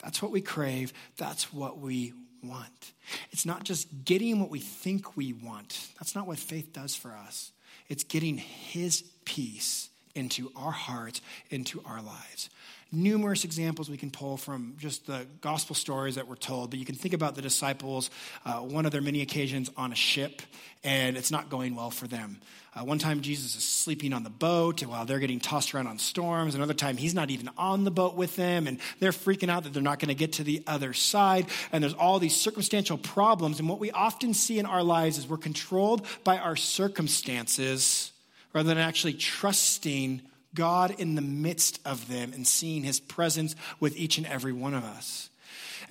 That's 0.04 0.22
what 0.22 0.32
we 0.32 0.42
crave, 0.42 0.92
that's 1.18 1.54
what 1.54 1.80
we 1.80 2.14
want. 2.44 2.92
It's 3.32 3.46
not 3.46 3.64
just 3.64 3.88
getting 4.04 4.40
what 4.40 4.50
we 4.50 4.60
think 4.60 5.16
we 5.16 5.32
want. 5.32 5.88
That's 5.98 6.16
not 6.16 6.28
what 6.28 6.38
faith 6.38 6.74
does 6.74 6.96
for 6.96 7.12
us. 7.12 7.54
It's 7.90 8.04
getting 8.04 8.38
His 8.38 9.04
peace 9.26 9.90
into 10.16 10.52
our 10.56 10.72
hearts, 10.72 11.22
into 11.50 11.82
our 11.86 12.02
lives. 12.02 12.50
Numerous 12.96 13.44
examples 13.44 13.90
we 13.90 13.98
can 13.98 14.12
pull 14.12 14.38
from 14.38 14.76
just 14.78 15.08
the 15.08 15.26
gospel 15.42 15.76
stories 15.76 16.14
that 16.14 16.28
were 16.28 16.36
told, 16.36 16.70
but 16.70 16.78
you 16.78 16.86
can 16.86 16.94
think 16.94 17.16
about 17.16 17.34
the 17.34 17.42
disciples, 17.42 18.12
uh, 18.46 18.60
one 18.60 18.86
of 18.86 18.92
their 18.92 19.02
many 19.02 19.22
occasions 19.22 19.72
on 19.76 19.92
a 19.92 19.96
ship, 19.96 20.44
and 20.84 21.18
it's 21.18 21.32
not 21.32 21.50
going 21.50 21.74
well 21.74 21.90
for 21.90 22.06
them. 22.06 22.40
Uh, 22.76 22.84
one 22.84 23.00
time, 23.00 23.22
Jesus 23.22 23.56
is 23.56 23.64
sleeping 23.64 24.14
on 24.14 24.22
the 24.22 24.30
boat 24.30 24.86
while 24.86 25.06
they're 25.06 25.18
getting 25.18 25.40
tossed 25.40 25.74
around 25.74 25.88
on 25.88 25.98
storms. 25.98 26.54
Another 26.54 26.76
time, 26.76 26.96
he's 26.96 27.16
not 27.16 27.32
even 27.32 27.50
on 27.58 27.84
the 27.84 27.90
boat 27.90 28.16
with 28.16 28.36
them, 28.36 28.68
and 28.68 28.80
they're 29.00 29.12
freaking 29.12 29.50
out 29.50 29.64
that 29.64 29.74
they're 29.74 29.82
not 29.82 29.98
going 29.98 30.10
to 30.10 30.16
get 30.16 30.34
to 30.34 30.44
the 30.44 30.62
other 30.68 30.94
side. 30.94 31.48
And 31.72 31.84
there's 31.84 31.96
all 31.96 32.20
these 32.20 32.36
circumstantial 32.36 33.00
problems. 33.00 33.60
And 33.60 33.68
what 33.68 33.80
we 33.80 33.90
often 33.90 34.36
see 34.36 34.60
in 34.60 34.68
our 34.68 34.84
lives 34.84 35.18
is 35.18 35.28
we're 35.28 35.38
controlled 35.38 36.06
by 36.24 36.38
our 36.38 36.56
circumstances 36.56 38.12
rather 38.54 38.70
than 38.70 38.78
actually 38.78 39.14
trusting 39.14 40.22
God 40.56 40.96
in 40.98 41.16
the 41.16 41.22
midst 41.22 41.80
of 41.86 42.08
them 42.08 42.34
and 42.34 42.48
seeing 42.48 42.84
his 42.84 43.00
presence 43.00 43.56
with 43.80 43.96
each 43.96 44.18
and 44.18 44.28
every 44.28 44.54
one 44.54 44.74
of 44.74 44.84
us. 44.84 45.30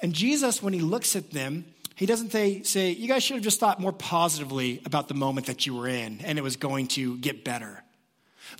And 0.01 0.12
Jesus, 0.12 0.62
when 0.62 0.72
he 0.72 0.81
looks 0.81 1.16
at 1.16 1.31
them, 1.31 1.64
he 1.94 2.07
doesn't 2.07 2.33
say, 2.33 2.62
say, 2.62 2.90
You 2.90 3.09
guys 3.09 3.22
should 3.22 3.37
have 3.37 3.44
just 3.44 3.61
thought 3.61 3.81
more 3.81 3.92
positively 3.92 4.81
about 4.85 5.09
the 5.09 5.14
moment 5.14 5.46
that 5.46 5.66
you 5.66 5.75
were 5.75 5.87
in 5.87 6.20
and 6.25 6.38
it 6.38 6.42
was 6.42 6.57
going 6.57 6.88
to 6.88 7.16
get 7.18 7.44
better. 7.44 7.83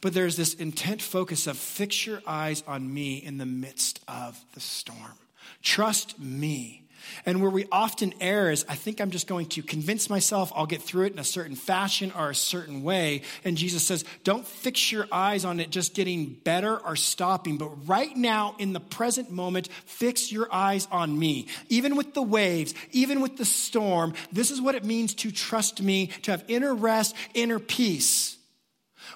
But 0.01 0.15
there's 0.15 0.37
this 0.37 0.55
intent 0.55 1.03
focus 1.03 1.47
of 1.47 1.59
fix 1.59 2.07
your 2.07 2.23
eyes 2.27 2.63
on 2.67 2.93
me 2.93 3.17
in 3.17 3.39
the 3.39 3.47
midst 3.47 4.01
of 4.09 4.43
the 4.55 4.61
storm. 4.61 5.19
Trust 5.63 6.19
me. 6.19 6.82
And 7.25 7.41
where 7.41 7.51
we 7.51 7.67
often 7.71 8.13
err 8.21 8.51
is, 8.51 8.65
I 8.69 8.75
think 8.75 9.01
I'm 9.01 9.11
just 9.11 9.27
going 9.27 9.47
to 9.51 9.63
convince 9.63 10.11
myself 10.11 10.53
I'll 10.55 10.67
get 10.67 10.83
through 10.83 11.07
it 11.07 11.13
in 11.13 11.19
a 11.19 11.25
certain 11.25 11.57
fashion 11.57 12.13
or 12.17 12.31
a 12.31 12.35
certain 12.35 12.83
way. 12.83 13.23
And 13.45 13.57
Jesus 13.57 13.83
says, 13.83 14.05
don't 14.25 14.47
fix 14.47 14.91
your 14.91 15.07
eyes 15.13 15.45
on 15.45 15.61
it 15.61 15.71
just 15.71 15.95
getting 15.95 16.37
better 16.45 16.77
or 16.77 16.97
stopping, 16.97 17.59
but 17.59 17.71
right 17.87 18.17
now 18.17 18.55
in 18.59 18.73
the 18.73 18.81
present 18.81 19.31
moment, 19.31 19.69
fix 19.87 20.33
your 20.33 20.53
eyes 20.53 20.89
on 20.91 21.19
me. 21.19 21.47
Even 21.69 21.97
with 21.97 22.15
the 22.15 22.23
waves, 22.23 22.75
even 22.91 23.21
with 23.21 23.37
the 23.37 23.45
storm, 23.45 24.15
this 24.33 24.51
is 24.51 24.61
what 24.61 24.75
it 24.75 24.85
means 24.85 25.15
to 25.15 25.31
trust 25.31 25.81
me, 25.81 26.09
to 26.23 26.33
have 26.33 26.45
inner 26.49 26.75
rest, 26.75 27.15
inner 27.35 27.59
peace. 27.59 28.37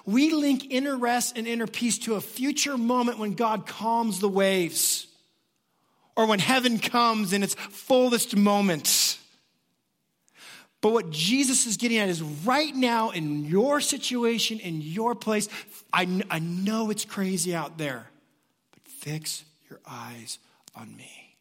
We 0.05 0.31
link 0.31 0.67
inner 0.69 0.97
rest 0.97 1.37
and 1.37 1.45
inner 1.45 1.67
peace 1.67 1.97
to 1.99 2.15
a 2.15 2.21
future 2.21 2.77
moment 2.77 3.19
when 3.19 3.33
God 3.33 3.67
calms 3.67 4.19
the 4.19 4.29
waves 4.29 4.96
or 6.17 6.25
when 6.25 6.39
heaven 6.39 6.79
comes 6.79 7.31
in 7.31 7.43
its 7.43 7.53
fullest 7.53 8.35
moments. 8.35 9.19
But 10.81 10.91
what 10.91 11.11
Jesus 11.11 11.67
is 11.67 11.77
getting 11.77 11.99
at 11.99 12.09
is 12.09 12.21
right 12.21 12.75
now 12.75 13.11
in 13.11 13.45
your 13.45 13.79
situation, 13.79 14.59
in 14.59 14.81
your 14.81 15.15
place, 15.15 15.47
I, 15.93 16.23
I 16.29 16.39
know 16.39 16.89
it's 16.89 17.05
crazy 17.05 17.55
out 17.55 17.77
there, 17.77 18.07
but 18.71 18.81
fix 18.87 19.45
your 19.69 19.79
eyes 19.87 20.39
on 20.75 20.95
me. 20.97 21.37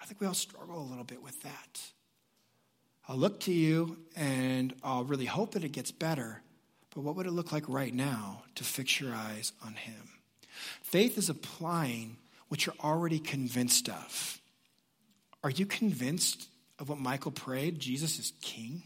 I 0.00 0.04
think 0.04 0.20
we 0.20 0.26
all 0.26 0.34
struggle 0.34 0.78
a 0.78 0.88
little 0.88 1.04
bit 1.04 1.22
with 1.22 1.42
that. 1.42 1.80
I'll 3.08 3.16
look 3.16 3.40
to 3.40 3.52
you 3.52 3.96
and 4.14 4.74
I'll 4.84 5.04
really 5.04 5.24
hope 5.24 5.52
that 5.52 5.64
it 5.64 5.72
gets 5.72 5.90
better, 5.90 6.42
but 6.94 7.02
what 7.02 7.16
would 7.16 7.26
it 7.26 7.32
look 7.32 7.50
like 7.50 7.64
right 7.66 7.94
now 7.94 8.42
to 8.56 8.64
fix 8.64 9.00
your 9.00 9.14
eyes 9.14 9.52
on 9.64 9.74
Him? 9.74 10.10
Faith 10.82 11.16
is 11.16 11.30
applying 11.30 12.16
what 12.48 12.64
you're 12.64 12.74
already 12.82 13.18
convinced 13.18 13.88
of. 13.88 14.40
Are 15.42 15.50
you 15.50 15.66
convinced 15.66 16.48
of 16.78 16.88
what 16.88 16.98
Michael 16.98 17.30
prayed? 17.30 17.78
Jesus 17.78 18.18
is 18.18 18.32
king? 18.40 18.82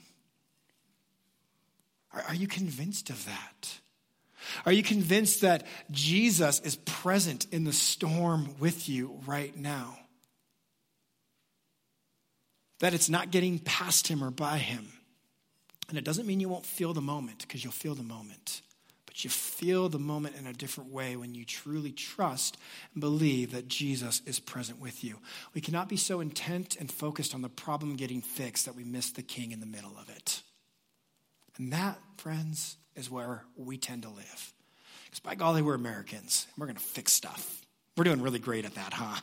Are, 2.13 2.23
are 2.29 2.35
you 2.35 2.47
convinced 2.47 3.11
of 3.11 3.25
that? 3.27 3.81
Are 4.65 4.73
you 4.73 4.83
convinced 4.83 5.43
that 5.43 5.67
Jesus 5.91 6.61
is 6.61 6.77
present 6.77 7.47
in 7.53 7.65
the 7.65 7.73
storm 7.73 8.55
with 8.59 8.89
you 8.89 9.21
right 9.27 9.55
now? 9.57 9.99
That 12.79 12.95
it's 12.95 13.11
not 13.11 13.31
getting 13.31 13.59
past 13.59 14.09
him 14.09 14.25
or 14.25 14.31
by 14.31 14.59
him. 14.59 14.89
And 15.91 15.99
it 15.99 16.05
doesn't 16.05 16.27
mean 16.27 16.41
you 16.41 16.49
won't 16.49 16.65
feel 16.65 16.95
the 16.95 17.03
moment, 17.03 17.41
because 17.41 17.63
you'll 17.63 17.73
feel 17.73 17.95
the 17.95 18.03
moment. 18.03 18.63
But 19.11 19.25
you 19.25 19.31
feel 19.31 19.89
the 19.89 19.99
moment 19.99 20.37
in 20.39 20.47
a 20.47 20.53
different 20.53 20.93
way 20.93 21.17
when 21.17 21.35
you 21.35 21.45
truly 21.45 21.91
trust 21.91 22.57
and 22.95 23.01
believe 23.01 23.51
that 23.51 23.67
Jesus 23.67 24.23
is 24.25 24.39
present 24.39 24.79
with 24.79 25.03
you. 25.03 25.19
We 25.53 25.61
cannot 25.61 25.89
be 25.89 25.97
so 25.97 26.21
intent 26.21 26.77
and 26.79 26.89
focused 26.89 27.35
on 27.35 27.43
the 27.43 27.49
problem 27.49 27.97
getting 27.97 28.21
fixed 28.21 28.67
that 28.67 28.77
we 28.77 28.85
miss 28.85 29.11
the 29.11 29.23
king 29.23 29.51
in 29.51 29.59
the 29.59 29.67
middle 29.67 29.99
of 30.01 30.09
it. 30.11 30.43
And 31.59 31.73
that, 31.73 31.99
friends, 32.19 32.77
is 32.95 33.11
where 33.11 33.43
we 33.57 33.79
tend 33.79 34.05
to 34.05 34.11
live. 34.11 34.53
Because 35.07 35.19
by 35.19 35.35
golly, 35.35 35.61
we're 35.61 35.75
Americans. 35.75 36.47
And 36.47 36.61
we're 36.61 36.67
going 36.67 36.77
to 36.77 36.81
fix 36.81 37.13
stuff. 37.13 37.60
We're 38.01 38.05
doing 38.05 38.23
really 38.23 38.39
great 38.39 38.65
at 38.65 38.77
that, 38.77 38.95
huh? 38.95 39.21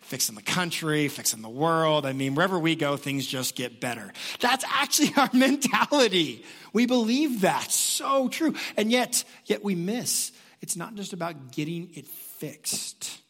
Fixing 0.00 0.34
the 0.34 0.40
country, 0.40 1.08
fixing 1.08 1.42
the 1.42 1.48
world. 1.50 2.06
I 2.06 2.14
mean, 2.14 2.34
wherever 2.34 2.58
we 2.58 2.74
go, 2.74 2.96
things 2.96 3.26
just 3.26 3.54
get 3.54 3.82
better. 3.82 4.14
That's 4.40 4.64
actually 4.66 5.12
our 5.18 5.28
mentality. 5.34 6.42
We 6.72 6.86
believe 6.86 7.42
that. 7.42 7.70
So 7.70 8.30
true. 8.30 8.54
And 8.78 8.90
yet, 8.90 9.24
yet 9.44 9.62
we 9.62 9.74
miss. 9.74 10.32
It's 10.62 10.74
not 10.74 10.94
just 10.94 11.12
about 11.12 11.52
getting 11.52 11.90
it 11.92 12.08
fixed, 12.08 13.20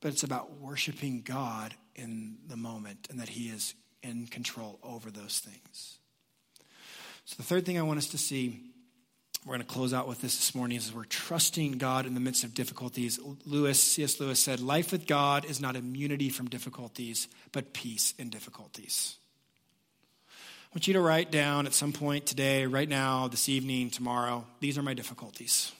but 0.00 0.10
it's 0.10 0.22
about 0.22 0.58
worshiping 0.58 1.20
God 1.20 1.74
in 1.94 2.38
the 2.48 2.56
moment 2.56 3.08
and 3.10 3.20
that 3.20 3.28
He 3.28 3.48
is 3.50 3.74
in 4.02 4.26
control 4.26 4.78
over 4.82 5.10
those 5.10 5.40
things. 5.40 5.98
So, 7.26 7.34
the 7.36 7.42
third 7.42 7.66
thing 7.66 7.78
I 7.78 7.82
want 7.82 7.98
us 7.98 8.08
to 8.08 8.16
see, 8.18 8.69
we're 9.46 9.54
going 9.54 9.66
to 9.66 9.72
close 9.72 9.94
out 9.94 10.06
with 10.06 10.20
this 10.20 10.36
this 10.36 10.54
morning, 10.54 10.76
is 10.76 10.92
we're 10.92 11.04
trusting 11.04 11.78
God 11.78 12.04
in 12.04 12.12
the 12.12 12.20
midst 12.20 12.44
of 12.44 12.52
difficulties. 12.52 13.18
Lewis, 13.46 13.82
C.S. 13.82 14.20
Lewis 14.20 14.38
said, 14.38 14.60
Life 14.60 14.92
with 14.92 15.06
God 15.06 15.46
is 15.46 15.60
not 15.60 15.76
immunity 15.76 16.28
from 16.28 16.48
difficulties, 16.48 17.26
but 17.50 17.72
peace 17.72 18.12
in 18.18 18.28
difficulties. 18.28 19.16
I 20.28 20.76
want 20.76 20.86
you 20.86 20.94
to 20.94 21.00
write 21.00 21.32
down 21.32 21.66
at 21.66 21.72
some 21.72 21.92
point 21.92 22.26
today, 22.26 22.66
right 22.66 22.88
now, 22.88 23.28
this 23.28 23.48
evening, 23.48 23.90
tomorrow, 23.90 24.44
these 24.60 24.76
are 24.76 24.82
my 24.82 24.94
difficulties. 24.94 25.72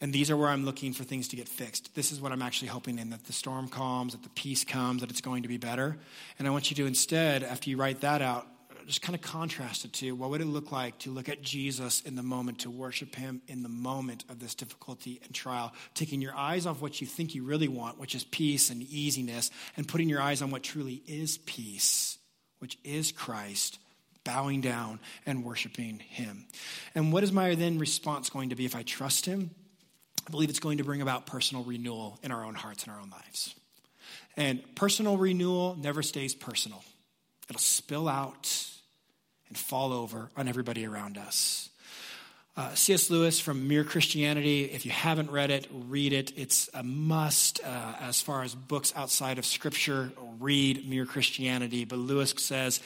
And 0.00 0.12
these 0.12 0.30
are 0.30 0.36
where 0.36 0.48
I'm 0.48 0.64
looking 0.64 0.92
for 0.92 1.04
things 1.04 1.28
to 1.28 1.36
get 1.36 1.48
fixed. 1.48 1.94
This 1.94 2.12
is 2.12 2.20
what 2.20 2.30
I'm 2.30 2.42
actually 2.42 2.68
hoping 2.68 2.98
in 2.98 3.10
that 3.10 3.24
the 3.24 3.32
storm 3.32 3.66
calms, 3.66 4.12
that 4.12 4.22
the 4.22 4.28
peace 4.30 4.62
comes, 4.62 5.00
that 5.00 5.10
it's 5.10 5.20
going 5.20 5.42
to 5.42 5.48
be 5.48 5.56
better. 5.56 5.96
And 6.38 6.46
I 6.46 6.52
want 6.52 6.70
you 6.70 6.76
to 6.76 6.86
instead, 6.86 7.42
after 7.42 7.70
you 7.70 7.76
write 7.76 8.02
that 8.02 8.22
out, 8.22 8.46
just 8.86 9.02
kind 9.02 9.14
of 9.14 9.22
contrast 9.22 9.84
it 9.84 9.92
to 9.94 10.12
what 10.12 10.30
would 10.30 10.40
it 10.40 10.46
look 10.46 10.70
like 10.70 10.98
to 11.00 11.10
look 11.10 11.28
at 11.28 11.42
Jesus 11.42 12.02
in 12.02 12.14
the 12.14 12.22
moment, 12.22 12.60
to 12.60 12.70
worship 12.70 13.14
him 13.14 13.42
in 13.48 13.62
the 13.62 13.68
moment 13.68 14.24
of 14.28 14.38
this 14.38 14.54
difficulty 14.54 15.20
and 15.24 15.34
trial, 15.34 15.72
taking 15.94 16.20
your 16.20 16.34
eyes 16.34 16.66
off 16.66 16.80
what 16.80 17.00
you 17.00 17.06
think 17.06 17.34
you 17.34 17.44
really 17.44 17.68
want, 17.68 17.98
which 17.98 18.14
is 18.14 18.24
peace 18.24 18.70
and 18.70 18.82
easiness, 18.82 19.50
and 19.76 19.88
putting 19.88 20.08
your 20.08 20.20
eyes 20.20 20.42
on 20.42 20.50
what 20.50 20.62
truly 20.62 21.02
is 21.06 21.38
peace, 21.38 22.18
which 22.60 22.78
is 22.84 23.12
Christ, 23.12 23.78
bowing 24.24 24.60
down 24.60 25.00
and 25.24 25.44
worshiping 25.44 25.98
him. 25.98 26.46
And 26.94 27.12
what 27.12 27.24
is 27.24 27.32
my 27.32 27.54
then 27.54 27.78
response 27.78 28.30
going 28.30 28.50
to 28.50 28.56
be 28.56 28.66
if 28.66 28.76
I 28.76 28.82
trust 28.82 29.26
him? 29.26 29.50
I 30.26 30.30
believe 30.30 30.48
it's 30.48 30.60
going 30.60 30.78
to 30.78 30.84
bring 30.84 31.02
about 31.02 31.26
personal 31.26 31.64
renewal 31.64 32.18
in 32.22 32.32
our 32.32 32.44
own 32.44 32.54
hearts 32.54 32.84
and 32.84 32.92
our 32.92 33.00
own 33.00 33.10
lives. 33.10 33.54
And 34.36 34.62
personal 34.74 35.16
renewal 35.16 35.76
never 35.80 36.02
stays 36.02 36.34
personal, 36.34 36.84
it'll 37.48 37.58
spill 37.58 38.08
out 38.08 38.75
and 39.48 39.56
fall 39.56 39.92
over 39.92 40.30
on 40.36 40.48
everybody 40.48 40.86
around 40.86 41.18
us. 41.18 41.70
Uh, 42.56 42.74
C.S. 42.74 43.10
Lewis 43.10 43.38
from 43.38 43.68
Mere 43.68 43.84
Christianity, 43.84 44.64
if 44.64 44.86
you 44.86 44.90
haven't 44.90 45.30
read 45.30 45.50
it, 45.50 45.68
read 45.70 46.14
it. 46.14 46.32
It's 46.36 46.70
a 46.72 46.82
must 46.82 47.60
uh, 47.62 47.92
as 48.00 48.22
far 48.22 48.42
as 48.42 48.54
books 48.54 48.94
outside 48.96 49.38
of 49.38 49.44
Scripture. 49.44 50.10
Read 50.40 50.88
Mere 50.88 51.04
Christianity. 51.04 51.84
But 51.84 51.98
Lewis 51.98 52.34
says, 52.38 52.80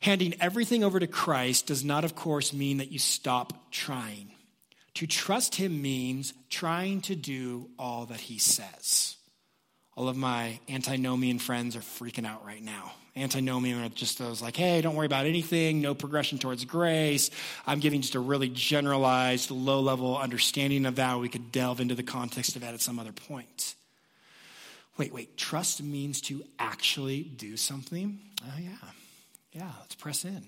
handing 0.00 0.34
everything 0.40 0.84
over 0.84 1.00
to 1.00 1.08
Christ 1.08 1.66
does 1.66 1.84
not, 1.84 2.04
of 2.04 2.14
course, 2.14 2.52
mean 2.52 2.78
that 2.78 2.92
you 2.92 3.00
stop 3.00 3.72
trying. 3.72 4.30
To 4.94 5.06
trust 5.06 5.56
him 5.56 5.82
means 5.82 6.32
trying 6.48 7.00
to 7.02 7.16
do 7.16 7.70
all 7.78 8.06
that 8.06 8.20
he 8.20 8.38
says. 8.38 9.17
All 9.98 10.08
of 10.08 10.16
my 10.16 10.60
antinomian 10.68 11.40
friends 11.40 11.74
are 11.74 11.80
freaking 11.80 12.24
out 12.24 12.46
right 12.46 12.62
now. 12.62 12.92
Antinomian 13.16 13.82
are 13.82 13.88
just 13.88 14.16
those 14.16 14.40
like, 14.40 14.56
hey, 14.56 14.80
don't 14.80 14.94
worry 14.94 15.06
about 15.06 15.26
anything, 15.26 15.80
no 15.80 15.92
progression 15.92 16.38
towards 16.38 16.64
grace. 16.64 17.32
I'm 17.66 17.80
giving 17.80 18.02
just 18.02 18.14
a 18.14 18.20
really 18.20 18.48
generalized, 18.48 19.50
low 19.50 19.80
level 19.80 20.16
understanding 20.16 20.86
of 20.86 20.94
that. 20.94 21.18
We 21.18 21.28
could 21.28 21.50
delve 21.50 21.80
into 21.80 21.96
the 21.96 22.04
context 22.04 22.54
of 22.54 22.62
that 22.62 22.74
at 22.74 22.80
some 22.80 23.00
other 23.00 23.10
point. 23.10 23.74
Wait, 24.98 25.12
wait, 25.12 25.36
trust 25.36 25.82
means 25.82 26.20
to 26.20 26.44
actually 26.60 27.24
do 27.24 27.56
something? 27.56 28.20
Oh, 28.46 28.56
yeah. 28.56 28.76
Yeah, 29.52 29.72
let's 29.80 29.96
press 29.96 30.24
in. 30.24 30.46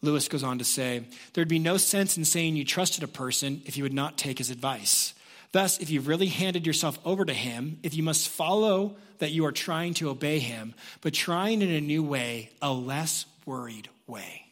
Lewis 0.00 0.28
goes 0.28 0.44
on 0.44 0.58
to 0.58 0.64
say, 0.64 1.02
There'd 1.32 1.48
be 1.48 1.58
no 1.58 1.76
sense 1.76 2.16
in 2.16 2.24
saying 2.24 2.54
you 2.54 2.64
trusted 2.64 3.02
a 3.02 3.08
person 3.08 3.62
if 3.66 3.76
you 3.76 3.82
would 3.82 3.92
not 3.92 4.16
take 4.16 4.38
his 4.38 4.50
advice. 4.50 5.12
Thus, 5.52 5.78
if 5.78 5.90
you've 5.90 6.08
really 6.08 6.26
handed 6.26 6.66
yourself 6.66 6.98
over 7.04 7.24
to 7.24 7.32
him, 7.32 7.78
if 7.82 7.94
you 7.94 8.02
must 8.02 8.28
follow 8.28 8.96
that 9.18 9.30
you 9.30 9.46
are 9.46 9.52
trying 9.52 9.94
to 9.94 10.10
obey 10.10 10.38
him, 10.38 10.74
but 11.00 11.14
trying 11.14 11.62
in 11.62 11.70
a 11.70 11.80
new 11.80 12.02
way, 12.02 12.50
a 12.60 12.72
less 12.72 13.26
worried 13.44 13.88
way. 14.06 14.46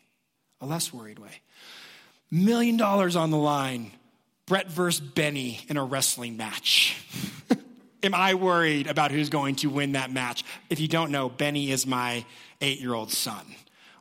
A 0.60 0.66
less 0.66 0.92
worried 0.92 1.18
way. 1.18 1.40
Million 2.30 2.76
dollars 2.76 3.16
on 3.16 3.30
the 3.30 3.36
line, 3.36 3.92
Brett 4.46 4.70
versus 4.70 5.00
Benny 5.00 5.60
in 5.68 5.76
a 5.76 5.84
wrestling 5.84 6.36
match. 6.36 6.96
Am 8.02 8.14
I 8.14 8.34
worried 8.34 8.86
about 8.86 9.10
who's 9.10 9.30
going 9.30 9.56
to 9.56 9.68
win 9.68 9.92
that 9.92 10.10
match? 10.10 10.44
If 10.70 10.80
you 10.80 10.88
don't 10.88 11.10
know, 11.10 11.28
Benny 11.28 11.70
is 11.70 11.86
my 11.86 12.24
eight 12.60 12.80
year 12.80 12.94
old 12.94 13.12
son 13.12 13.44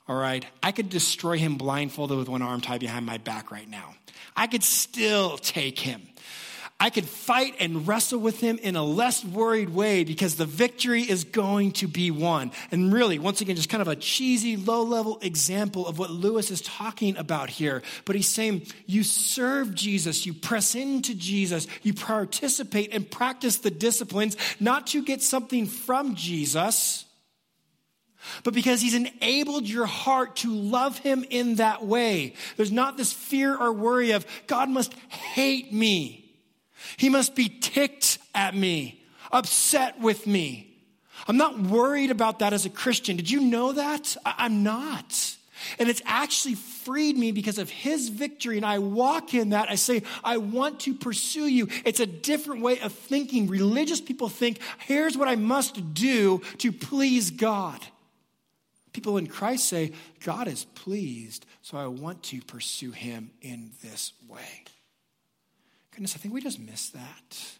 all 0.08 0.16
right, 0.16 0.46
I 0.62 0.72
could 0.72 0.90
destroy 0.90 1.38
him 1.38 1.56
blindfolded 1.56 2.18
with 2.18 2.28
one 2.28 2.42
arm 2.42 2.62
tied 2.62 2.82
behind 2.82 3.06
my 3.06 3.18
back 3.18 3.52
right 3.52 3.70
now. 3.70 3.96
I 4.36 4.48
could 4.48 4.64
still 4.64 5.38
take 5.38 5.80
him. 5.80 6.02
I 6.84 6.90
could 6.90 7.06
fight 7.06 7.56
and 7.62 7.88
wrestle 7.88 8.20
with 8.20 8.42
him 8.42 8.60
in 8.62 8.76
a 8.76 8.84
less 8.84 9.24
worried 9.24 9.70
way 9.70 10.04
because 10.04 10.36
the 10.36 10.46
victory 10.46 11.04
is 11.04 11.24
going 11.24 11.72
to 11.74 11.88
be 11.88 12.12
won. 12.12 12.52
And 12.72 12.92
really, 12.92 13.20
once 13.20 13.40
again, 13.40 13.56
just 13.56 13.70
kind 13.70 13.82
of 13.82 13.88
a 13.88 13.96
cheesy, 13.96 14.58
low 14.58 14.84
level 14.84 15.18
example 15.22 15.88
of 15.88 15.98
what 15.98 16.12
Lewis 16.12 16.52
is 16.52 16.60
talking 16.60 17.16
about 17.16 17.50
here. 17.50 17.84
But 18.04 18.18
he's 18.18 18.28
saying 18.28 18.68
you 18.86 19.04
serve 19.04 19.74
Jesus, 19.74 20.26
you 20.26 20.34
press 20.34 20.76
into 20.76 21.16
Jesus, 21.16 21.68
you 21.84 21.94
participate 21.94 22.94
and 22.94 23.10
practice 23.10 23.60
the 23.60 23.72
disciplines, 23.72 24.36
not 24.60 24.88
to 24.88 25.02
get 25.02 25.22
something 25.22 25.68
from 25.68 26.16
Jesus 26.16 27.06
but 28.46 28.54
because 28.54 28.80
he's 28.80 28.94
enabled 28.94 29.68
your 29.68 29.86
heart 29.86 30.38
to 30.38 30.54
love 30.54 30.98
him 30.98 31.26
in 31.30 31.56
that 31.56 31.86
way. 31.86 32.36
There's 32.56 32.72
not 32.72 32.96
this 32.96 33.12
fear 33.12 33.54
or 33.54 33.74
worry 33.74 34.12
of, 34.12 34.26
God 34.48 34.70
must 34.70 34.94
hate 35.10 35.74
me. 35.74 36.23
He 36.98 37.10
must 37.10 37.36
be 37.36 37.50
ticked 37.50 38.20
at 38.34 38.56
me, 38.56 39.04
upset 39.32 40.00
with 40.00 40.28
me. 40.28 40.74
I'm 41.28 41.38
not 41.38 41.60
worried 41.60 42.12
about 42.12 42.40
that 42.40 42.54
as 42.54 42.66
a 42.66 42.70
Christian. 42.70 43.18
Did 43.18 43.30
you 43.30 43.42
know 43.42 43.74
that? 43.74 44.18
I- 44.26 44.46
am 44.46 44.64
not. 44.64 45.38
And 45.80 45.88
it's 45.90 46.02
actually 46.06 46.56
freed 46.56 47.18
me 47.18 47.32
because 47.32 47.58
of 47.58 47.70
his 47.70 48.10
victory. 48.10 48.58
And 48.58 48.66
I 48.66 48.80
walk 48.80 49.34
in 49.34 49.50
that. 49.50 49.70
I 49.70 49.76
say, 49.76 50.04
I 50.24 50.38
want 50.38 50.82
to 50.82 50.94
pursue 50.94 51.48
you. 51.48 51.70
It's 51.86 52.00
a 52.02 52.06
different 52.06 52.62
way 52.62 52.80
of 52.80 52.92
thinking. 52.92 53.48
Religious 53.48 54.02
people 54.02 54.30
think, 54.30 54.60
here's 54.80 55.18
what 55.18 55.28
I 55.28 55.36
must 55.36 55.94
do 55.94 56.42
to 56.58 56.72
please 56.72 57.32
God. 57.32 57.80
People 58.92 59.18
in 59.18 59.28
Christ 59.28 59.68
say, 59.70 59.94
God 60.24 60.48
is 60.48 60.66
pleased, 60.66 61.46
so 61.64 61.78
I 61.78 61.88
want 61.88 62.22
to 62.24 62.42
pursue 62.42 62.92
him 62.92 63.32
in 63.42 63.72
this 63.82 64.14
way. 64.28 64.66
Goodness, 65.94 66.16
I 66.16 66.20
think 66.20 66.34
we 66.34 66.42
just 66.42 66.60
miss 66.60 66.90
that. 66.90 67.58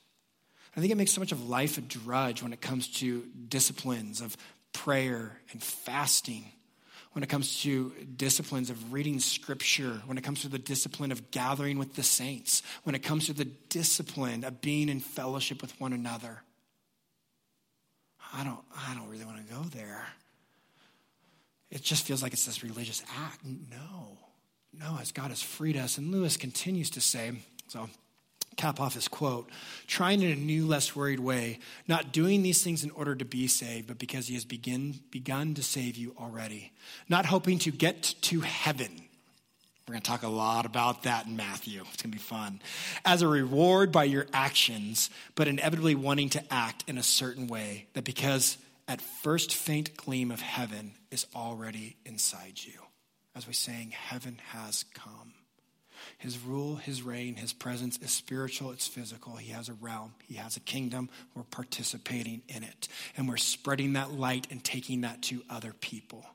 I 0.76 0.80
think 0.80 0.92
it 0.92 0.96
makes 0.96 1.12
so 1.12 1.22
much 1.22 1.32
of 1.32 1.48
life 1.48 1.78
a 1.78 1.82
drudge 1.82 2.42
when 2.42 2.52
it 2.52 2.62
comes 2.62 2.88
to 3.00 3.24
disciplines 3.48 4.22
of 4.22 4.36
prayer 4.72 5.38
and 5.52 5.62
fasting, 5.62 6.46
when 7.12 7.22
it 7.22 7.30
comes 7.30 7.62
to 7.62 7.92
disciplines 8.18 8.72
of 8.72 8.92
reading 8.92 9.20
scripture, 9.20 10.02
when 10.08 10.18
it 10.18 10.24
comes 10.24 10.42
to 10.42 10.50
the 10.50 10.58
discipline 10.58 11.12
of 11.12 11.30
gathering 11.30 11.78
with 11.78 11.96
the 11.96 12.02
saints, 12.02 12.64
when 12.84 12.96
it 12.96 13.04
comes 13.04 13.28
to 13.28 13.34
the 13.34 13.46
discipline 13.46 14.44
of 14.44 14.62
being 14.62 14.90
in 14.90 15.00
fellowship 15.00 15.62
with 15.62 15.80
one 15.80 15.94
another. 15.94 16.42
I 18.34 18.44
don't, 18.44 18.60
I 18.76 18.96
don't 18.96 19.10
really 19.10 19.26
want 19.26 19.48
to 19.48 19.54
go 19.54 19.62
there 19.62 20.08
it 21.74 21.82
just 21.82 22.06
feels 22.06 22.22
like 22.22 22.34
it's 22.34 22.46
this 22.46 22.64
religious 22.64 23.02
act. 23.18 23.44
No, 23.44 24.20
no, 24.72 25.00
as 25.02 25.12
God 25.12 25.30
has 25.30 25.42
freed 25.42 25.76
us. 25.76 25.98
And 25.98 26.12
Lewis 26.12 26.38
continues 26.38 26.92
to 26.92 27.02
say, 27.02 27.32
so 27.68 27.90
cap 28.58 28.80
off 28.80 28.94
his 28.94 29.08
quote 29.08 29.50
trying 29.88 30.22
in 30.22 30.32
a 30.32 30.36
new, 30.36 30.66
less 30.66 30.96
worried 30.96 31.20
way, 31.20 31.60
not 31.88 32.12
doing 32.12 32.42
these 32.44 32.64
things 32.64 32.84
in 32.84 32.92
order 32.92 33.16
to 33.16 33.26
be 33.26 33.48
saved, 33.48 33.88
but 33.88 34.00
because 34.00 34.28
he 34.28 34.34
has 34.34 34.46
begin, 34.46 35.00
begun 35.12 35.54
to 35.54 35.64
save 35.64 35.98
you 35.98 36.16
already, 36.20 36.72
not 37.10 37.26
hoping 37.26 37.60
to 37.60 37.72
get 37.72 38.16
to 38.22 38.42
heaven. 38.42 38.90
We're 39.88 39.94
going 39.94 40.02
to 40.02 40.10
talk 40.10 40.24
a 40.24 40.30
lot 40.30 40.66
about 40.66 41.04
that 41.04 41.26
in 41.26 41.36
Matthew. 41.36 41.82
It's 41.92 42.02
going 42.02 42.12
to 42.12 42.18
be 42.18 42.24
fun. 42.24 42.62
As 43.04 43.22
a 43.22 43.28
reward 43.28 43.92
by 43.92 44.06
your 44.06 44.26
actions, 44.32 45.10
but 45.36 45.50
inevitably 45.50 45.96
wanting 45.96 46.30
to 46.30 46.54
act 46.54 46.86
in 46.88 46.98
a 46.98 47.04
certain 47.04 47.48
way, 47.48 47.88
that 47.94 48.06
because 48.06 48.58
at 48.88 49.02
first 49.02 49.54
faint 49.54 49.98
gleam 49.98 50.32
of 50.32 50.40
heaven 50.40 50.94
is 51.12 51.28
already 51.36 51.98
inside 52.06 52.60
you. 52.64 52.80
As 53.36 53.46
we 53.46 53.54
sang, 53.54 53.92
heaven 53.92 54.40
has 54.52 54.86
come. 54.94 55.34
His 56.18 56.40
rule, 56.40 56.76
his 56.76 57.04
reign, 57.04 57.36
his 57.36 57.54
presence 57.54 57.98
is 57.98 58.12
spiritual, 58.12 58.72
it's 58.72 58.88
physical. 58.88 59.36
He 59.36 59.52
has 59.52 59.70
a 59.70 59.74
realm, 59.74 60.14
he 60.26 60.36
has 60.36 60.58
a 60.58 60.62
kingdom. 60.62 61.10
We're 61.36 61.44
participating 61.44 62.42
in 62.48 62.64
it. 62.64 62.88
And 63.18 63.28
we're 63.28 63.38
spreading 63.38 63.94
that 63.94 64.12
light 64.12 64.48
and 64.52 64.64
taking 64.64 65.02
that 65.02 65.22
to 65.24 65.44
other 65.50 65.74
people. 65.74 66.26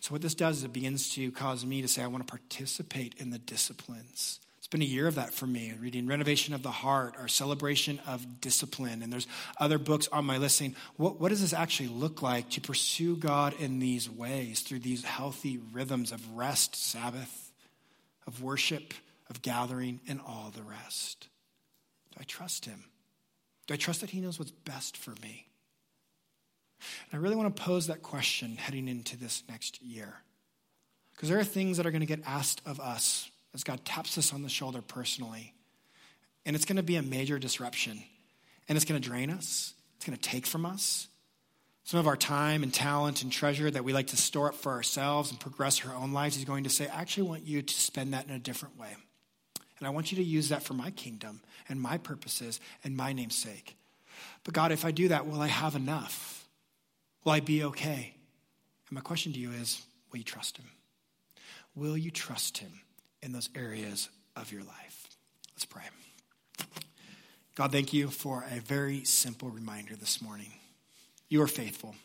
So, 0.00 0.12
what 0.12 0.22
this 0.22 0.34
does 0.34 0.58
is 0.58 0.64
it 0.64 0.72
begins 0.72 1.14
to 1.14 1.30
cause 1.32 1.64
me 1.64 1.82
to 1.82 1.88
say, 1.88 2.02
I 2.02 2.06
want 2.06 2.26
to 2.26 2.30
participate 2.30 3.14
in 3.18 3.30
the 3.30 3.38
disciplines. 3.38 4.40
It's 4.64 4.70
been 4.70 4.80
a 4.80 4.86
year 4.86 5.06
of 5.06 5.16
that 5.16 5.34
for 5.34 5.46
me, 5.46 5.74
reading 5.78 6.06
Renovation 6.06 6.54
of 6.54 6.62
the 6.62 6.70
Heart, 6.70 7.16
our 7.18 7.28
celebration 7.28 8.00
of 8.06 8.40
discipline. 8.40 9.02
And 9.02 9.12
there's 9.12 9.26
other 9.60 9.76
books 9.76 10.08
on 10.10 10.24
my 10.24 10.38
list 10.38 10.56
saying, 10.56 10.74
what, 10.96 11.20
what 11.20 11.28
does 11.28 11.42
this 11.42 11.52
actually 11.52 11.90
look 11.90 12.22
like 12.22 12.48
to 12.50 12.62
pursue 12.62 13.14
God 13.14 13.52
in 13.60 13.78
these 13.78 14.08
ways, 14.08 14.60
through 14.60 14.78
these 14.78 15.04
healthy 15.04 15.58
rhythms 15.72 16.12
of 16.12 16.26
rest, 16.34 16.76
Sabbath, 16.76 17.43
of 18.26 18.42
worship, 18.42 18.94
of 19.30 19.42
gathering, 19.42 20.00
and 20.08 20.20
all 20.26 20.52
the 20.54 20.62
rest? 20.62 21.28
Do 22.12 22.18
I 22.20 22.24
trust 22.24 22.64
Him? 22.64 22.84
Do 23.66 23.74
I 23.74 23.76
trust 23.76 24.00
that 24.00 24.10
He 24.10 24.20
knows 24.20 24.38
what's 24.38 24.50
best 24.50 24.96
for 24.96 25.12
me? 25.22 25.46
And 27.10 27.18
I 27.18 27.22
really 27.22 27.36
want 27.36 27.54
to 27.54 27.62
pose 27.62 27.86
that 27.86 28.02
question 28.02 28.56
heading 28.56 28.88
into 28.88 29.16
this 29.16 29.42
next 29.48 29.82
year. 29.82 30.14
Because 31.14 31.28
there 31.28 31.38
are 31.38 31.44
things 31.44 31.76
that 31.76 31.86
are 31.86 31.90
going 31.90 32.00
to 32.00 32.06
get 32.06 32.20
asked 32.26 32.60
of 32.66 32.80
us 32.80 33.30
as 33.54 33.64
God 33.64 33.84
taps 33.84 34.18
us 34.18 34.32
on 34.32 34.42
the 34.42 34.48
shoulder 34.48 34.82
personally. 34.82 35.54
And 36.44 36.56
it's 36.56 36.64
going 36.64 36.76
to 36.76 36.82
be 36.82 36.96
a 36.96 37.02
major 37.02 37.38
disruption. 37.38 38.02
And 38.68 38.76
it's 38.76 38.84
going 38.84 39.00
to 39.00 39.08
drain 39.08 39.30
us, 39.30 39.74
it's 39.96 40.06
going 40.06 40.18
to 40.18 40.28
take 40.28 40.46
from 40.46 40.66
us. 40.66 41.08
Some 41.84 42.00
of 42.00 42.06
our 42.06 42.16
time 42.16 42.62
and 42.62 42.72
talent 42.72 43.22
and 43.22 43.30
treasure 43.30 43.70
that 43.70 43.84
we 43.84 43.92
like 43.92 44.08
to 44.08 44.16
store 44.16 44.48
up 44.48 44.54
for 44.54 44.72
ourselves 44.72 45.30
and 45.30 45.38
progress 45.38 45.84
our 45.84 45.94
own 45.94 46.12
lives, 46.12 46.36
He's 46.36 46.44
going 46.44 46.64
to 46.64 46.70
say, 46.70 46.88
I 46.88 47.00
actually 47.00 47.28
want 47.28 47.46
you 47.46 47.62
to 47.62 47.74
spend 47.74 48.14
that 48.14 48.26
in 48.26 48.34
a 48.34 48.38
different 48.38 48.78
way. 48.78 48.94
And 49.78 49.86
I 49.86 49.90
want 49.90 50.10
you 50.10 50.16
to 50.16 50.24
use 50.24 50.48
that 50.48 50.62
for 50.62 50.74
my 50.74 50.90
kingdom 50.90 51.40
and 51.68 51.80
my 51.80 51.98
purposes 51.98 52.60
and 52.84 52.96
my 52.96 53.12
name's 53.12 53.36
sake. 53.36 53.76
But 54.44 54.54
God, 54.54 54.72
if 54.72 54.84
I 54.84 54.90
do 54.90 55.08
that, 55.08 55.26
will 55.26 55.40
I 55.40 55.48
have 55.48 55.74
enough? 55.74 56.46
Will 57.24 57.32
I 57.32 57.40
be 57.40 57.64
okay? 57.64 58.14
And 58.88 58.94
my 58.94 59.00
question 59.00 59.32
to 59.32 59.38
you 59.38 59.50
is 59.50 59.82
will 60.10 60.18
you 60.18 60.24
trust 60.24 60.56
Him? 60.56 60.66
Will 61.74 61.96
you 61.96 62.10
trust 62.10 62.58
Him? 62.58 62.80
in 63.24 63.32
those 63.32 63.48
areas 63.56 64.10
of 64.36 64.52
your 64.52 64.62
life. 64.62 65.08
Let's 65.54 65.64
pray. 65.64 65.82
God, 67.54 67.72
thank 67.72 67.92
you 67.92 68.08
for 68.08 68.44
a 68.50 68.60
very 68.60 69.04
simple 69.04 69.48
reminder 69.48 69.96
this 69.96 70.20
morning. 70.20 70.52
You 71.34 71.42
are 71.42 71.48
faithful. 71.48 71.96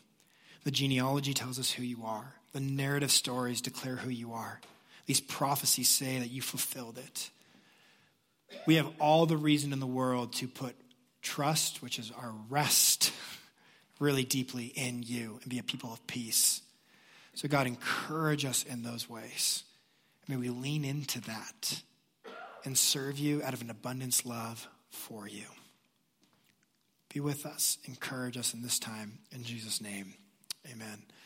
The 0.64 0.72
genealogy 0.72 1.34
tells 1.34 1.60
us 1.60 1.70
who 1.70 1.84
you 1.84 1.98
are, 2.04 2.34
the 2.52 2.58
narrative 2.58 3.12
stories 3.12 3.60
declare 3.60 3.94
who 3.94 4.10
you 4.10 4.32
are. 4.32 4.60
These 5.06 5.20
prophecies 5.20 5.88
say 5.88 6.18
that 6.18 6.32
you 6.32 6.42
fulfilled 6.42 6.98
it. 6.98 7.30
We 8.66 8.74
have 8.74 8.88
all 8.98 9.26
the 9.26 9.36
reason 9.36 9.72
in 9.72 9.78
the 9.78 9.86
world 9.86 10.32
to 10.32 10.48
put 10.48 10.74
trust, 11.22 11.80
which 11.80 11.96
is 12.00 12.10
our 12.10 12.34
rest, 12.48 13.12
really 14.00 14.24
deeply 14.24 14.72
in 14.74 15.04
you 15.04 15.38
and 15.42 15.48
be 15.48 15.60
a 15.60 15.62
people 15.62 15.92
of 15.92 16.04
peace. 16.08 16.60
So, 17.34 17.46
God, 17.46 17.68
encourage 17.68 18.44
us 18.44 18.64
in 18.64 18.82
those 18.82 19.08
ways. 19.08 19.62
May 20.26 20.38
we 20.38 20.48
lean 20.48 20.84
into 20.84 21.20
that 21.20 21.82
and 22.64 22.76
serve 22.76 23.16
you 23.16 23.44
out 23.44 23.54
of 23.54 23.62
an 23.62 23.70
abundance 23.70 24.26
love 24.26 24.66
for 24.88 25.28
you. 25.28 25.44
Be 27.12 27.20
with 27.20 27.44
us, 27.44 27.78
encourage 27.86 28.36
us 28.36 28.54
in 28.54 28.62
this 28.62 28.78
time. 28.78 29.18
In 29.32 29.42
Jesus' 29.42 29.80
name, 29.80 30.14
amen. 30.72 31.02